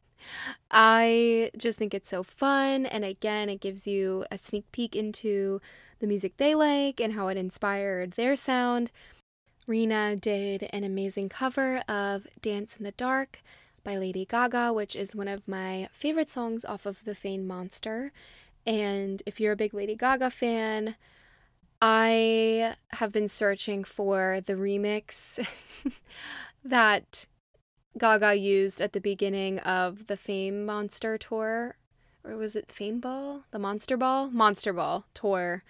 I 0.70 1.50
just 1.56 1.78
think 1.78 1.94
it's 1.94 2.10
so 2.10 2.22
fun. 2.22 2.84
And 2.84 3.02
again, 3.02 3.48
it 3.48 3.62
gives 3.62 3.86
you 3.86 4.26
a 4.30 4.36
sneak 4.36 4.70
peek 4.72 4.94
into 4.94 5.58
the 6.00 6.06
music 6.06 6.36
they 6.36 6.54
like 6.54 7.00
and 7.00 7.14
how 7.14 7.28
it 7.28 7.38
inspired 7.38 8.10
their 8.10 8.36
sound. 8.36 8.90
Rina 9.66 10.16
did 10.16 10.68
an 10.70 10.84
amazing 10.84 11.30
cover 11.30 11.78
of 11.88 12.26
Dance 12.42 12.76
in 12.76 12.84
the 12.84 12.92
Dark 12.92 13.40
by 13.82 13.96
Lady 13.96 14.26
Gaga, 14.26 14.74
which 14.74 14.94
is 14.94 15.16
one 15.16 15.28
of 15.28 15.48
my 15.48 15.88
favorite 15.92 16.28
songs 16.28 16.62
off 16.66 16.84
of 16.84 17.06
The 17.06 17.14
Fame 17.14 17.46
Monster. 17.46 18.12
And 18.66 19.22
if 19.26 19.40
you're 19.40 19.52
a 19.52 19.56
big 19.56 19.74
Lady 19.74 19.94
Gaga 19.94 20.30
fan, 20.30 20.96
I 21.82 22.76
have 22.92 23.12
been 23.12 23.28
searching 23.28 23.84
for 23.84 24.40
the 24.44 24.54
remix 24.54 25.46
that 26.64 27.26
Gaga 27.98 28.36
used 28.36 28.80
at 28.80 28.92
the 28.92 29.00
beginning 29.00 29.58
of 29.60 30.06
the 30.06 30.16
Fame 30.16 30.64
Monster 30.64 31.18
tour. 31.18 31.76
Or 32.24 32.36
was 32.36 32.56
it 32.56 32.72
Fame 32.72 33.00
Ball? 33.00 33.44
The 33.50 33.58
Monster 33.58 33.98
Ball? 33.98 34.30
Monster 34.30 34.72
Ball 34.72 35.04
tour. 35.12 35.62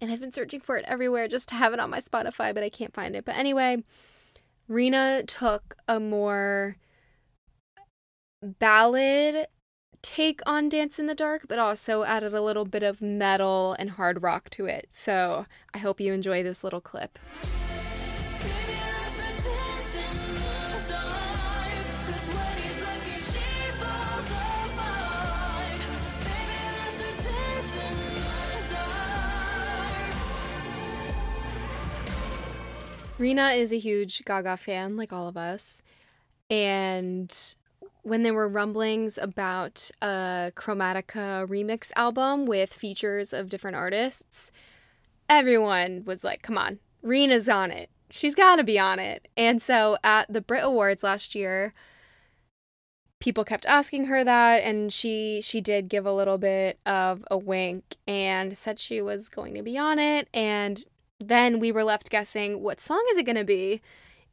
And 0.00 0.10
I've 0.10 0.20
been 0.20 0.32
searching 0.32 0.60
for 0.60 0.76
it 0.76 0.84
everywhere 0.88 1.28
just 1.28 1.48
to 1.50 1.54
have 1.54 1.72
it 1.72 1.78
on 1.78 1.88
my 1.88 2.00
Spotify, 2.00 2.52
but 2.52 2.64
I 2.64 2.68
can't 2.68 2.92
find 2.92 3.14
it. 3.14 3.24
But 3.24 3.36
anyway, 3.36 3.84
Rina 4.66 5.22
took 5.22 5.76
a 5.86 6.00
more 6.00 6.76
ballad 8.42 9.46
take 10.04 10.42
on 10.44 10.68
Dance 10.68 10.98
in 10.98 11.06
the 11.06 11.14
Dark, 11.14 11.46
but 11.48 11.58
also 11.58 12.02
added 12.04 12.34
a 12.34 12.42
little 12.42 12.66
bit 12.66 12.82
of 12.82 13.00
metal 13.00 13.74
and 13.78 13.90
hard 13.90 14.22
rock 14.22 14.50
to 14.50 14.66
it. 14.66 14.86
So 14.90 15.46
I 15.72 15.78
hope 15.78 15.98
you 15.98 16.12
enjoy 16.12 16.42
this 16.42 16.62
little 16.62 16.82
clip. 16.82 17.18
Rina 33.16 33.50
is 33.50 33.72
a 33.72 33.78
huge 33.78 34.24
Gaga 34.24 34.58
fan, 34.58 34.96
like 34.96 35.12
all 35.12 35.28
of 35.28 35.36
us. 35.36 35.80
And 36.50 37.34
when 38.04 38.22
there 38.22 38.34
were 38.34 38.46
rumblings 38.46 39.18
about 39.18 39.90
a 40.00 40.52
Chromatica 40.54 41.46
remix 41.48 41.90
album 41.96 42.44
with 42.46 42.72
features 42.72 43.32
of 43.32 43.48
different 43.48 43.76
artists, 43.76 44.52
everyone 45.28 46.04
was 46.04 46.22
like, 46.22 46.42
come 46.42 46.58
on, 46.58 46.78
Rina's 47.02 47.48
on 47.48 47.70
it. 47.70 47.90
She's 48.10 48.34
got 48.34 48.56
to 48.56 48.64
be 48.64 48.78
on 48.78 48.98
it. 48.98 49.26
And 49.36 49.60
so 49.60 49.96
at 50.04 50.32
the 50.32 50.42
Brit 50.42 50.62
Awards 50.62 51.02
last 51.02 51.34
year, 51.34 51.72
people 53.20 53.42
kept 53.42 53.64
asking 53.64 54.04
her 54.04 54.22
that 54.22 54.62
and 54.62 54.92
she 54.92 55.40
she 55.42 55.58
did 55.62 55.88
give 55.88 56.04
a 56.04 56.12
little 56.12 56.36
bit 56.36 56.78
of 56.84 57.24
a 57.30 57.38
wink 57.38 57.96
and 58.06 58.54
said 58.54 58.78
she 58.78 59.00
was 59.00 59.30
going 59.30 59.54
to 59.54 59.62
be 59.62 59.78
on 59.78 59.98
it 59.98 60.28
and 60.34 60.84
then 61.18 61.58
we 61.58 61.72
were 61.72 61.84
left 61.84 62.10
guessing 62.10 62.60
what 62.60 62.82
song 62.82 63.02
is 63.12 63.16
it 63.16 63.24
going 63.24 63.34
to 63.34 63.42
be 63.42 63.80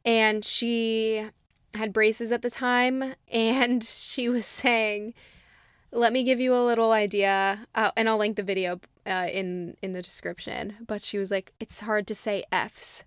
and 0.04 0.44
she 0.44 1.26
had 1.74 1.92
braces 1.92 2.32
at 2.32 2.42
the 2.42 2.50
time, 2.50 3.14
and 3.30 3.82
she 3.82 4.28
was 4.28 4.46
saying, 4.46 5.14
"Let 5.90 6.12
me 6.12 6.22
give 6.22 6.40
you 6.40 6.54
a 6.54 6.64
little 6.64 6.92
idea," 6.92 7.66
uh, 7.74 7.90
and 7.96 8.08
I'll 8.08 8.18
link 8.18 8.36
the 8.36 8.42
video 8.42 8.80
uh, 9.06 9.28
in 9.32 9.76
in 9.82 9.92
the 9.92 10.02
description. 10.02 10.76
But 10.86 11.02
she 11.02 11.18
was 11.18 11.30
like, 11.30 11.52
"It's 11.60 11.80
hard 11.80 12.06
to 12.08 12.14
say 12.14 12.44
F's." 12.52 13.04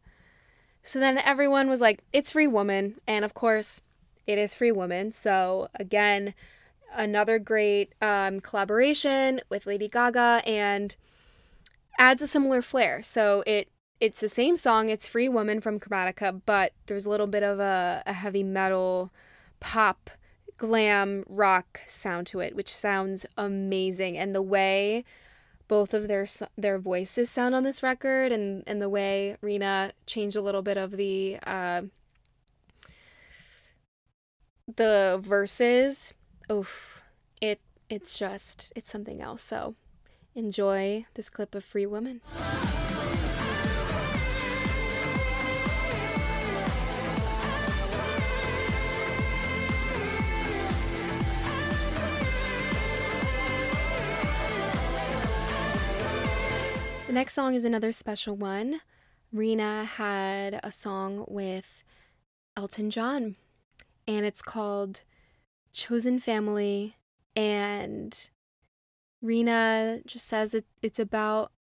So 0.83 0.99
then 0.99 1.17
everyone 1.17 1.69
was 1.69 1.81
like, 1.81 2.03
"It's 2.13 2.31
Free 2.31 2.47
Woman," 2.47 2.95
and 3.07 3.25
of 3.25 3.33
course, 3.33 3.81
it 4.27 4.37
is 4.37 4.53
Free 4.53 4.71
Woman. 4.71 5.11
So 5.11 5.69
again, 5.75 6.33
another 6.93 7.39
great 7.39 7.93
um, 8.01 8.39
collaboration 8.39 9.41
with 9.49 9.65
Lady 9.65 9.87
Gaga, 9.87 10.41
and 10.45 10.95
adds 11.97 12.21
a 12.21 12.27
similar 12.27 12.61
flair. 12.61 13.01
So 13.03 13.43
it 13.45 13.69
it's 13.99 14.19
the 14.19 14.29
same 14.29 14.55
song. 14.55 14.89
It's 14.89 15.07
Free 15.07 15.29
Woman 15.29 15.61
from 15.61 15.79
Chromatica, 15.79 16.41
but 16.45 16.73
there's 16.85 17.05
a 17.05 17.09
little 17.09 17.27
bit 17.27 17.43
of 17.43 17.59
a, 17.59 18.03
a 18.05 18.13
heavy 18.13 18.43
metal, 18.43 19.11
pop, 19.59 20.09
glam, 20.57 21.23
rock 21.27 21.81
sound 21.87 22.27
to 22.27 22.39
it, 22.39 22.55
which 22.55 22.73
sounds 22.73 23.25
amazing. 23.37 24.17
And 24.17 24.35
the 24.35 24.41
way 24.41 25.05
both 25.67 25.93
of 25.93 26.07
their 26.07 26.27
their 26.57 26.77
voices 26.77 27.29
sound 27.29 27.55
on 27.55 27.63
this 27.63 27.81
record, 27.81 28.31
and 28.31 28.63
and 28.67 28.81
the 28.81 28.89
way 28.89 29.37
Rina 29.41 29.93
changed 30.05 30.35
a 30.35 30.41
little 30.41 30.61
bit 30.61 30.77
of 30.77 30.91
the 30.91 31.39
uh, 31.45 31.83
the 34.75 35.19
verses, 35.21 36.13
oh, 36.49 36.67
it 37.41 37.61
it's 37.89 38.17
just 38.17 38.71
it's 38.75 38.91
something 38.91 39.21
else. 39.21 39.41
So 39.41 39.75
enjoy 40.35 41.05
this 41.15 41.29
clip 41.29 41.55
of 41.55 41.63
Free 41.63 41.85
Woman. 41.85 42.21
Next 57.15 57.33
song 57.33 57.55
is 57.55 57.63
another 57.63 57.93
special 57.93 58.35
one. 58.35 58.81
Rina 59.31 59.85
had 59.85 60.59
a 60.61 60.69
song 60.69 61.23
with 61.29 61.81
Elton 62.57 62.89
John, 62.89 63.37
and 64.05 64.25
it's 64.25 64.41
called 64.41 64.99
Chosen 65.71 66.19
Family. 66.19 66.97
And 67.33 68.29
Rina 69.21 70.01
just 70.05 70.27
says 70.27 70.53
it, 70.53 70.65
it's 70.81 70.99
about 70.99 71.53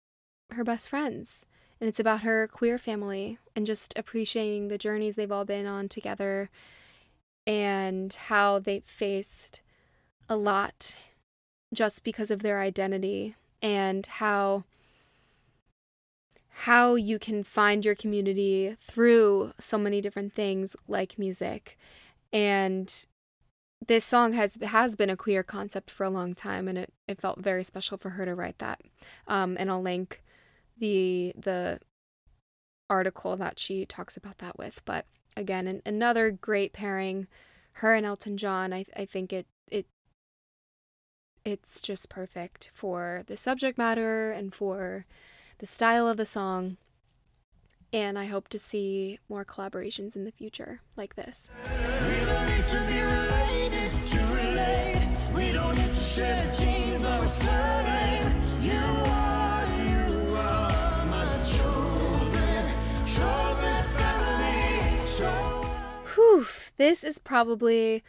her 0.50 0.63
best 0.63 0.89
friends 0.89 1.46
and 1.80 1.88
it's 1.88 2.00
about 2.00 2.22
her 2.22 2.48
queer 2.48 2.80
family 2.80 3.38
and 3.56 3.68
just 3.68 3.94
appreciating 3.96 4.70
the 4.70 4.78
journeys 4.80 5.16
they've 5.16 5.32
all 5.32 5.46
been 5.46 5.68
on 5.68 5.88
together 5.88 6.50
and 7.46 8.13
how 8.13 8.58
they 8.58 8.80
faced 8.80 9.62
a 10.28 10.36
lot 10.36 10.98
just 11.72 12.04
because 12.04 12.32
of 12.32 12.42
their 12.42 12.60
identity 12.60 13.36
and 13.62 14.06
how 14.08 14.63
how 16.56 16.94
you 16.94 17.18
can 17.18 17.44
find 17.44 17.84
your 17.84 17.96
community 17.96 18.78
through 18.80 19.54
so 19.60 19.78
many 19.78 20.02
different 20.02 20.34
things 20.34 20.76
like 20.88 21.18
music. 21.18 21.78
And 22.32 22.94
this 23.86 24.06
song 24.06 24.34
has 24.34 24.58
has 24.62 24.96
been 24.96 25.10
a 25.10 25.18
queer 25.18 25.42
concept 25.42 25.89
for 25.89 26.04
a 26.04 26.10
long 26.12 26.36
time 26.36 26.68
and 26.68 26.78
it, 26.78 26.94
it 27.08 27.20
felt 27.20 27.39
very 27.39 27.63
special 27.63 27.98
for 27.98 28.12
her 28.12 28.26
to 28.26 28.36
write 28.36 28.60
that. 28.60 28.82
Um, 29.28 29.58
and 29.60 29.72
I'll 29.72 29.82
link 29.82 30.22
the 30.78 31.34
the 31.36 31.80
article 32.88 33.36
that 33.38 33.58
she 33.58 33.86
talks 33.86 34.16
about 34.16 34.38
that 34.38 34.58
with. 34.58 34.80
But 34.86 35.06
again, 35.36 35.68
an, 35.68 35.82
another 35.86 36.30
great 36.30 36.72
pairing. 36.72 37.28
Her 37.78 37.96
and 37.96 38.06
Elton 38.06 38.38
John. 38.38 38.72
I 38.72 38.86
I 38.96 39.06
think 39.06 39.34
it 39.34 39.48
it 39.68 39.88
it's 41.44 41.82
just 41.82 42.10
perfect 42.10 42.70
for 42.72 43.24
the 43.26 43.38
subject 43.38 43.80
matter 43.80 44.32
and 44.32 44.54
for 44.54 45.08
the 45.63 45.67
style 45.67 46.10
of 46.10 46.17
the 46.17 46.26
song. 46.26 46.76
And 47.93 48.19
I 48.19 48.26
hope 48.26 48.49
to 48.49 48.60
see 48.60 49.19
more 49.30 49.45
collaborations 49.45 50.13
in 50.13 50.26
the 50.26 50.32
future 50.34 50.82
like 50.97 51.15
this. 51.15 51.49
Whew, 66.13 66.45
this 66.76 67.06
is 67.06 67.19
probably 67.19 68.04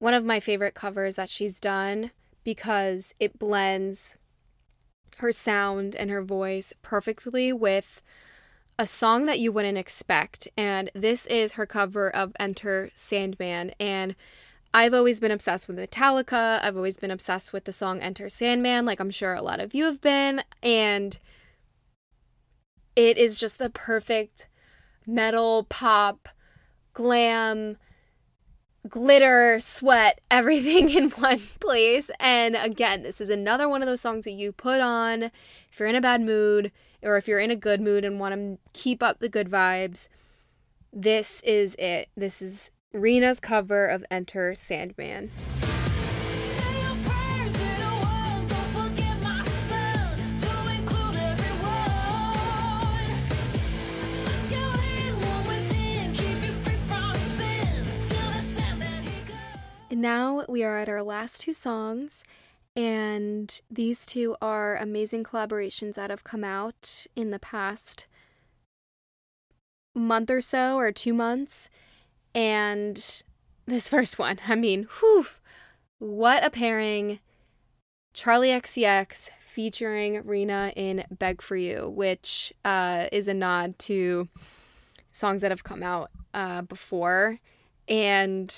one 0.00 0.14
of 0.14 0.24
my 0.24 0.40
favorite 0.40 0.74
covers 0.74 1.14
that 1.14 1.28
she's 1.28 1.60
done 1.60 2.10
because 2.42 3.14
it 3.20 3.38
blends 3.38 4.16
her 5.18 5.32
sound 5.32 5.96
and 5.96 6.10
her 6.10 6.22
voice 6.22 6.72
perfectly 6.82 7.52
with 7.52 8.02
a 8.78 8.86
song 8.86 9.26
that 9.26 9.38
you 9.38 9.50
wouldn't 9.50 9.78
expect. 9.78 10.48
And 10.56 10.90
this 10.94 11.26
is 11.26 11.52
her 11.52 11.66
cover 11.66 12.10
of 12.10 12.32
Enter 12.38 12.90
Sandman. 12.94 13.72
And 13.80 14.14
I've 14.74 14.92
always 14.92 15.20
been 15.20 15.30
obsessed 15.30 15.68
with 15.68 15.78
Metallica. 15.78 16.62
I've 16.62 16.76
always 16.76 16.98
been 16.98 17.10
obsessed 17.10 17.52
with 17.52 17.64
the 17.64 17.72
song 17.72 18.00
Enter 18.00 18.28
Sandman, 18.28 18.84
like 18.84 19.00
I'm 19.00 19.10
sure 19.10 19.34
a 19.34 19.42
lot 19.42 19.60
of 19.60 19.74
you 19.74 19.84
have 19.84 20.00
been. 20.00 20.42
And 20.62 21.18
it 22.94 23.16
is 23.16 23.38
just 23.40 23.58
the 23.58 23.70
perfect 23.70 24.48
metal, 25.06 25.64
pop, 25.70 26.28
glam, 26.92 27.76
glitter, 28.88 29.58
sweat, 29.60 30.20
everything 30.30 30.90
in 30.90 31.10
one 31.10 31.40
place. 31.60 32.10
And 32.20 32.56
again, 32.56 33.02
this 33.02 33.20
is 33.20 33.30
another 33.30 33.68
one 33.68 33.82
of 33.82 33.88
those 33.88 34.00
songs 34.00 34.24
that 34.24 34.32
you 34.32 34.52
put 34.52 34.80
on 34.80 35.24
if 35.24 35.78
you're 35.78 35.88
in 35.88 35.96
a 35.96 36.00
bad 36.00 36.20
mood 36.20 36.72
or 37.02 37.16
if 37.16 37.28
you're 37.28 37.40
in 37.40 37.50
a 37.50 37.56
good 37.56 37.80
mood 37.80 38.04
and 38.04 38.18
want 38.18 38.34
to 38.34 38.58
keep 38.72 39.02
up 39.02 39.18
the 39.18 39.28
good 39.28 39.48
vibes. 39.48 40.08
This 40.92 41.42
is 41.42 41.76
it. 41.78 42.08
This 42.16 42.40
is 42.40 42.70
Rina's 42.92 43.40
cover 43.40 43.86
of 43.86 44.04
Enter 44.10 44.54
Sandman. 44.54 45.30
Now 60.06 60.44
we 60.48 60.62
are 60.62 60.78
at 60.78 60.88
our 60.88 61.02
last 61.02 61.40
two 61.40 61.52
songs, 61.52 62.22
and 62.76 63.60
these 63.68 64.06
two 64.06 64.36
are 64.40 64.76
amazing 64.76 65.24
collaborations 65.24 65.94
that 65.94 66.10
have 66.10 66.22
come 66.22 66.44
out 66.44 67.08
in 67.16 67.32
the 67.32 67.40
past 67.40 68.06
month 69.96 70.30
or 70.30 70.40
so, 70.40 70.78
or 70.78 70.92
two 70.92 71.12
months. 71.12 71.68
And 72.36 72.94
this 73.66 73.88
first 73.94 74.16
one, 74.16 74.38
I 74.46 74.54
mean, 74.54 74.86
whew, 75.00 75.26
what 75.98 76.44
a 76.44 76.50
pairing! 76.50 77.18
Charli 78.14 78.56
XCX 78.56 79.30
featuring 79.40 80.24
Rina 80.24 80.72
in 80.76 81.04
Beg 81.10 81.42
for 81.42 81.56
You, 81.56 81.92
which 81.92 82.52
uh, 82.64 83.08
is 83.10 83.26
a 83.26 83.34
nod 83.34 83.76
to 83.80 84.28
songs 85.10 85.40
that 85.40 85.50
have 85.50 85.64
come 85.64 85.82
out 85.82 86.12
uh, 86.32 86.62
before. 86.62 87.40
And 87.88 88.54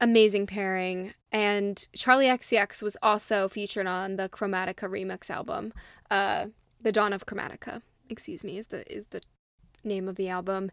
amazing 0.00 0.46
pairing. 0.46 1.12
And 1.32 1.76
Charli 1.96 2.26
XCX 2.26 2.82
was 2.82 2.96
also 3.02 3.48
featured 3.48 3.86
on 3.86 4.16
the 4.16 4.28
Chromatica 4.28 4.88
remix 4.88 5.30
album, 5.30 5.72
uh, 6.10 6.46
The 6.82 6.92
Dawn 6.92 7.12
of 7.12 7.26
Chromatica. 7.26 7.82
Excuse 8.08 8.44
me, 8.44 8.56
is 8.56 8.68
the 8.68 8.90
is 8.92 9.06
the 9.06 9.20
name 9.82 10.08
of 10.08 10.16
the 10.16 10.28
album. 10.28 10.70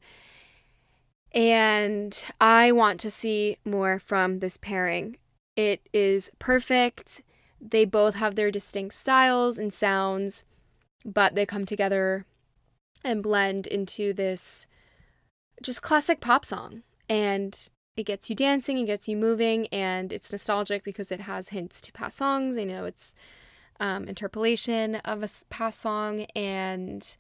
And 1.34 2.24
I 2.40 2.72
want 2.72 3.00
to 3.02 3.12
see 3.12 3.58
more 3.66 4.00
from 4.00 4.40
this 4.40 4.58
pairing. 4.58 5.18
It 5.56 5.82
is 5.92 6.30
perfect. 6.38 7.22
They 7.60 7.86
both 7.86 8.16
have 8.16 8.36
their 8.36 8.52
distinct 8.52 8.94
styles 8.94 9.58
and 9.58 9.74
sounds, 9.74 10.46
but 11.04 11.34
they 11.34 11.46
come 11.46 11.66
together 11.66 12.26
and 13.04 13.24
blend 13.24 13.68
into 13.68 14.14
this 14.14 14.68
just 15.62 15.82
classic 15.82 16.20
pop 16.20 16.46
song. 16.46 16.84
And 17.10 17.70
it 17.96 18.04
gets 18.04 18.30
you 18.30 18.36
dancing, 18.36 18.78
it 18.78 18.86
gets 18.86 19.08
you 19.08 19.16
moving, 19.16 19.68
and 19.68 20.12
it's 20.12 20.32
nostalgic 20.32 20.84
because 20.84 21.12
it 21.12 21.22
has 21.22 21.50
hints 21.50 21.80
to 21.82 21.92
past 21.92 22.18
songs. 22.18 22.58
I 22.58 22.64
know 22.64 22.86
it's 22.86 23.14
um, 23.80 24.06
interpolation 24.06 24.96
of 24.98 25.24
a 25.24 25.30
past 25.50 25.82
song, 25.82 26.22
and 26.36 27.16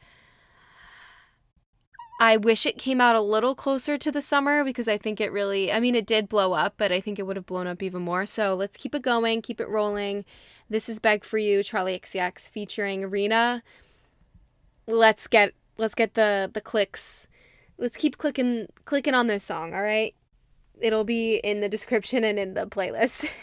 I 2.20 2.38
wish 2.38 2.66
it 2.66 2.78
came 2.78 3.02
out 3.02 3.16
a 3.16 3.22
little 3.22 3.54
closer 3.54 3.98
to 3.98 4.12
the 4.12 4.22
summer 4.22 4.64
because 4.64 4.88
I 4.88 4.98
think 4.98 5.20
it 5.20 5.32
really, 5.32 5.72
I 5.72 5.80
mean, 5.80 5.94
it 5.94 6.06
did 6.06 6.30
blow 6.30 6.54
up, 6.54 6.76
but 6.78 6.92
I 6.92 7.02
think 7.02 7.20
it 7.20 7.24
would 7.24 7.36
have 7.36 7.46
blown 7.46 7.68
up 7.68 7.84
even 7.84 8.02
more. 8.02 8.26
So 8.26 8.56
let's 8.56 8.78
keep 8.78 8.96
it 8.96 9.02
going, 9.02 9.42
keep 9.42 9.60
it 9.60 9.70
rolling. 9.70 10.26
This 10.70 10.90
is 10.90 11.00
Beg 11.00 11.24
for 11.24 11.38
You, 11.38 11.60
Charli 11.60 12.00
XCX 12.00 12.50
featuring 12.50 13.10
Rina. 13.10 13.62
Let's 14.88 15.28
get 15.28 15.54
let's 15.78 15.96
get 15.96 16.14
the 16.14 16.50
the 16.52 16.62
clicks. 16.62 17.28
Let's 17.78 17.98
keep 17.98 18.18
clicking 18.18 18.68
clicking 18.86 19.14
on 19.14 19.28
this 19.28 19.44
song, 19.44 19.74
all 19.74 19.82
right? 19.82 20.16
It'll 20.84 21.06
be 21.06 21.38
in 21.38 21.62
the 21.62 21.70
description 21.70 22.26
and 22.26 22.38
in 22.38 22.56
the 22.56 22.68
playlist. 22.68 23.30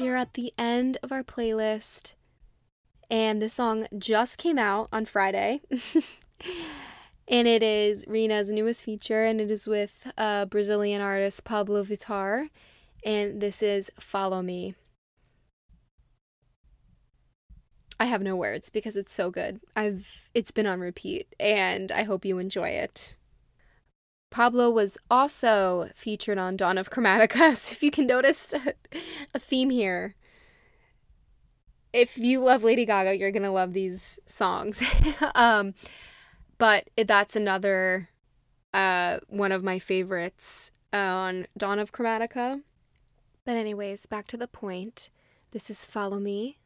We're 0.00 0.16
at 0.16 0.34
the 0.34 0.52
end 0.58 0.98
of 1.04 1.12
our 1.12 1.22
playlist, 1.22 2.14
and 3.08 3.40
the 3.40 3.48
song 3.48 3.86
just 3.96 4.36
came 4.36 4.58
out 4.58 4.88
on 4.92 5.04
Friday. 5.04 5.60
and 7.28 7.46
it 7.46 7.62
is 7.62 8.06
Rina's 8.08 8.50
newest 8.50 8.84
feature, 8.84 9.24
and 9.24 9.40
it 9.40 9.50
is 9.50 9.66
with 9.66 10.10
uh, 10.16 10.46
Brazilian 10.46 11.02
artist 11.02 11.44
Pabllo 11.44 11.84
Vittar, 11.84 12.48
and 13.04 13.40
this 13.40 13.62
is 13.62 13.90
Follow 14.00 14.42
Me. 14.42 14.74
I 18.00 18.06
have 18.06 18.22
no 18.22 18.36
words 18.36 18.70
because 18.70 18.96
it's 18.96 19.12
so 19.12 19.30
good. 19.30 19.60
I've 19.76 20.30
it's 20.32 20.50
been 20.50 20.66
on 20.66 20.80
repeat, 20.80 21.34
and 21.38 21.92
I 21.92 22.04
hope 22.04 22.24
you 22.24 22.38
enjoy 22.38 22.70
it. 22.70 23.16
Pablo 24.30 24.70
was 24.70 24.96
also 25.10 25.90
featured 25.94 26.38
on 26.38 26.56
Dawn 26.56 26.78
of 26.78 26.90
Chromatica, 26.90 27.56
so 27.56 27.72
if 27.72 27.82
you 27.82 27.90
can 27.90 28.06
notice 28.06 28.54
a 29.34 29.38
theme 29.38 29.70
here, 29.70 30.14
if 31.92 32.16
you 32.16 32.40
love 32.40 32.62
Lady 32.62 32.86
Gaga, 32.86 33.18
you're 33.18 33.32
gonna 33.32 33.52
love 33.52 33.74
these 33.74 34.18
songs. 34.24 34.82
um, 35.34 35.74
but 36.58 36.88
that's 36.96 37.36
another 37.36 38.10
uh, 38.74 39.18
one 39.28 39.52
of 39.52 39.64
my 39.64 39.78
favorites 39.78 40.72
on 40.92 41.46
Dawn 41.56 41.78
of 41.78 41.92
Chromatica. 41.92 42.62
But, 43.44 43.56
anyways, 43.56 44.06
back 44.06 44.26
to 44.28 44.36
the 44.36 44.48
point. 44.48 45.10
This 45.52 45.70
is 45.70 45.84
Follow 45.84 46.18
Me. 46.18 46.58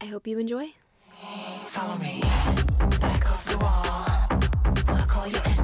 I 0.00 0.06
hope 0.06 0.26
you 0.26 0.38
enjoy. 0.38 0.74
Follow 1.64 1.98
me. 1.98 2.20
Back 3.00 3.30
off 3.30 3.44
the 3.46 3.58
wall. 3.58 4.00
All 5.20 5.26
your 5.26 5.59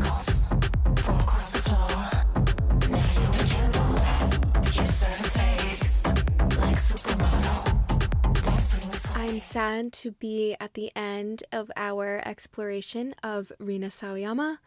I'm 9.36 9.40
sad 9.40 9.92
to 9.92 10.12
be 10.12 10.56
at 10.58 10.72
the 10.72 10.90
end 10.96 11.44
of 11.52 11.70
our 11.76 12.22
exploration 12.24 13.14
of 13.22 13.52
Rina 13.58 13.88
Sawayama, 13.88 14.60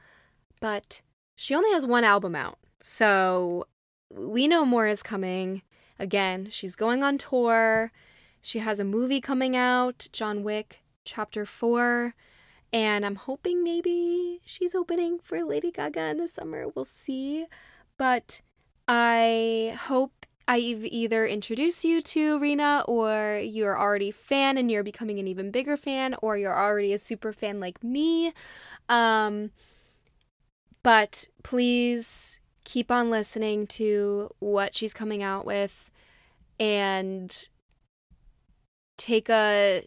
but 0.61 1.01
she 1.35 1.55
only 1.55 1.71
has 1.71 1.87
one 1.87 2.03
album 2.03 2.35
out. 2.35 2.59
So 2.83 3.65
we 4.11 4.47
know 4.47 4.65
more 4.65 4.85
is 4.85 5.01
coming. 5.01 5.63
Again, 5.97 6.49
she's 6.51 6.75
going 6.75 7.03
on 7.03 7.17
tour. 7.17 7.91
She 8.43 8.59
has 8.59 8.79
a 8.79 8.85
movie 8.85 9.19
coming 9.19 9.55
out, 9.55 10.07
John 10.13 10.43
Wick 10.43 10.81
Chapter 11.03 11.47
4. 11.47 12.13
And 12.71 13.03
I'm 13.07 13.15
hoping 13.15 13.63
maybe 13.63 14.39
she's 14.45 14.75
opening 14.75 15.17
for 15.17 15.43
Lady 15.43 15.71
Gaga 15.71 16.09
in 16.09 16.17
the 16.17 16.27
summer. 16.27 16.67
We'll 16.67 16.85
see. 16.85 17.47
But 17.97 18.41
I 18.87 19.75
hope 19.87 20.27
I've 20.49 20.83
either 20.83 21.27
introduced 21.27 21.85
you 21.85 22.01
to 22.01 22.39
Rina 22.39 22.83
or 22.87 23.39
you're 23.43 23.79
already 23.79 24.09
a 24.09 24.13
fan 24.13 24.57
and 24.57 24.71
you're 24.71 24.81
becoming 24.81 25.19
an 25.19 25.27
even 25.27 25.51
bigger 25.51 25.77
fan 25.77 26.15
or 26.23 26.39
you're 26.39 26.59
already 26.59 26.91
a 26.91 26.97
super 26.97 27.31
fan 27.31 27.59
like 27.59 27.83
me. 27.83 28.33
Um, 28.89 29.51
but 30.81 31.27
please 31.43 32.39
keep 32.65 32.89
on 32.89 33.11
listening 33.11 33.67
to 33.67 34.33
what 34.39 34.73
she's 34.73 34.91
coming 34.91 35.21
out 35.21 35.45
with 35.45 35.91
and 36.59 37.47
take 38.97 39.29
a 39.29 39.85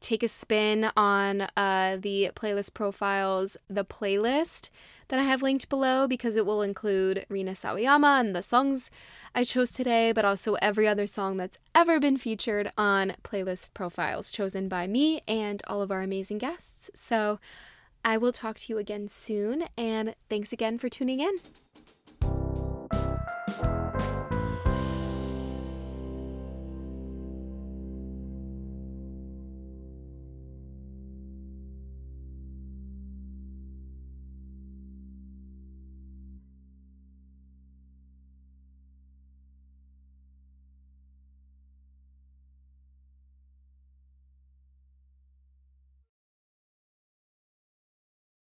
take 0.00 0.22
a 0.22 0.28
spin 0.28 0.88
on 0.96 1.48
uh, 1.56 1.96
the 2.00 2.30
playlist 2.36 2.74
profiles, 2.74 3.56
the 3.68 3.84
playlist 3.84 4.68
that 5.08 5.20
I 5.20 5.24
have 5.24 5.42
linked 5.42 5.68
below 5.68 6.06
because 6.08 6.36
it 6.36 6.46
will 6.46 6.62
include 6.62 7.26
Rina 7.28 7.52
Sawayama 7.52 8.20
and 8.20 8.34
the 8.34 8.42
songs 8.42 8.90
I 9.34 9.44
chose 9.44 9.70
today, 9.70 10.12
but 10.12 10.24
also 10.24 10.54
every 10.54 10.88
other 10.88 11.06
song 11.06 11.36
that's 11.36 11.58
ever 11.74 12.00
been 12.00 12.16
featured 12.16 12.72
on 12.78 13.14
playlist 13.22 13.74
profiles 13.74 14.30
chosen 14.30 14.68
by 14.68 14.86
me 14.86 15.20
and 15.28 15.62
all 15.66 15.82
of 15.82 15.90
our 15.90 16.02
amazing 16.02 16.38
guests. 16.38 16.90
So 16.94 17.38
I 18.04 18.16
will 18.16 18.32
talk 18.32 18.56
to 18.56 18.72
you 18.72 18.78
again 18.78 19.08
soon, 19.08 19.64
and 19.76 20.14
thanks 20.28 20.52
again 20.52 20.78
for 20.78 20.88
tuning 20.88 21.20
in. 21.20 21.34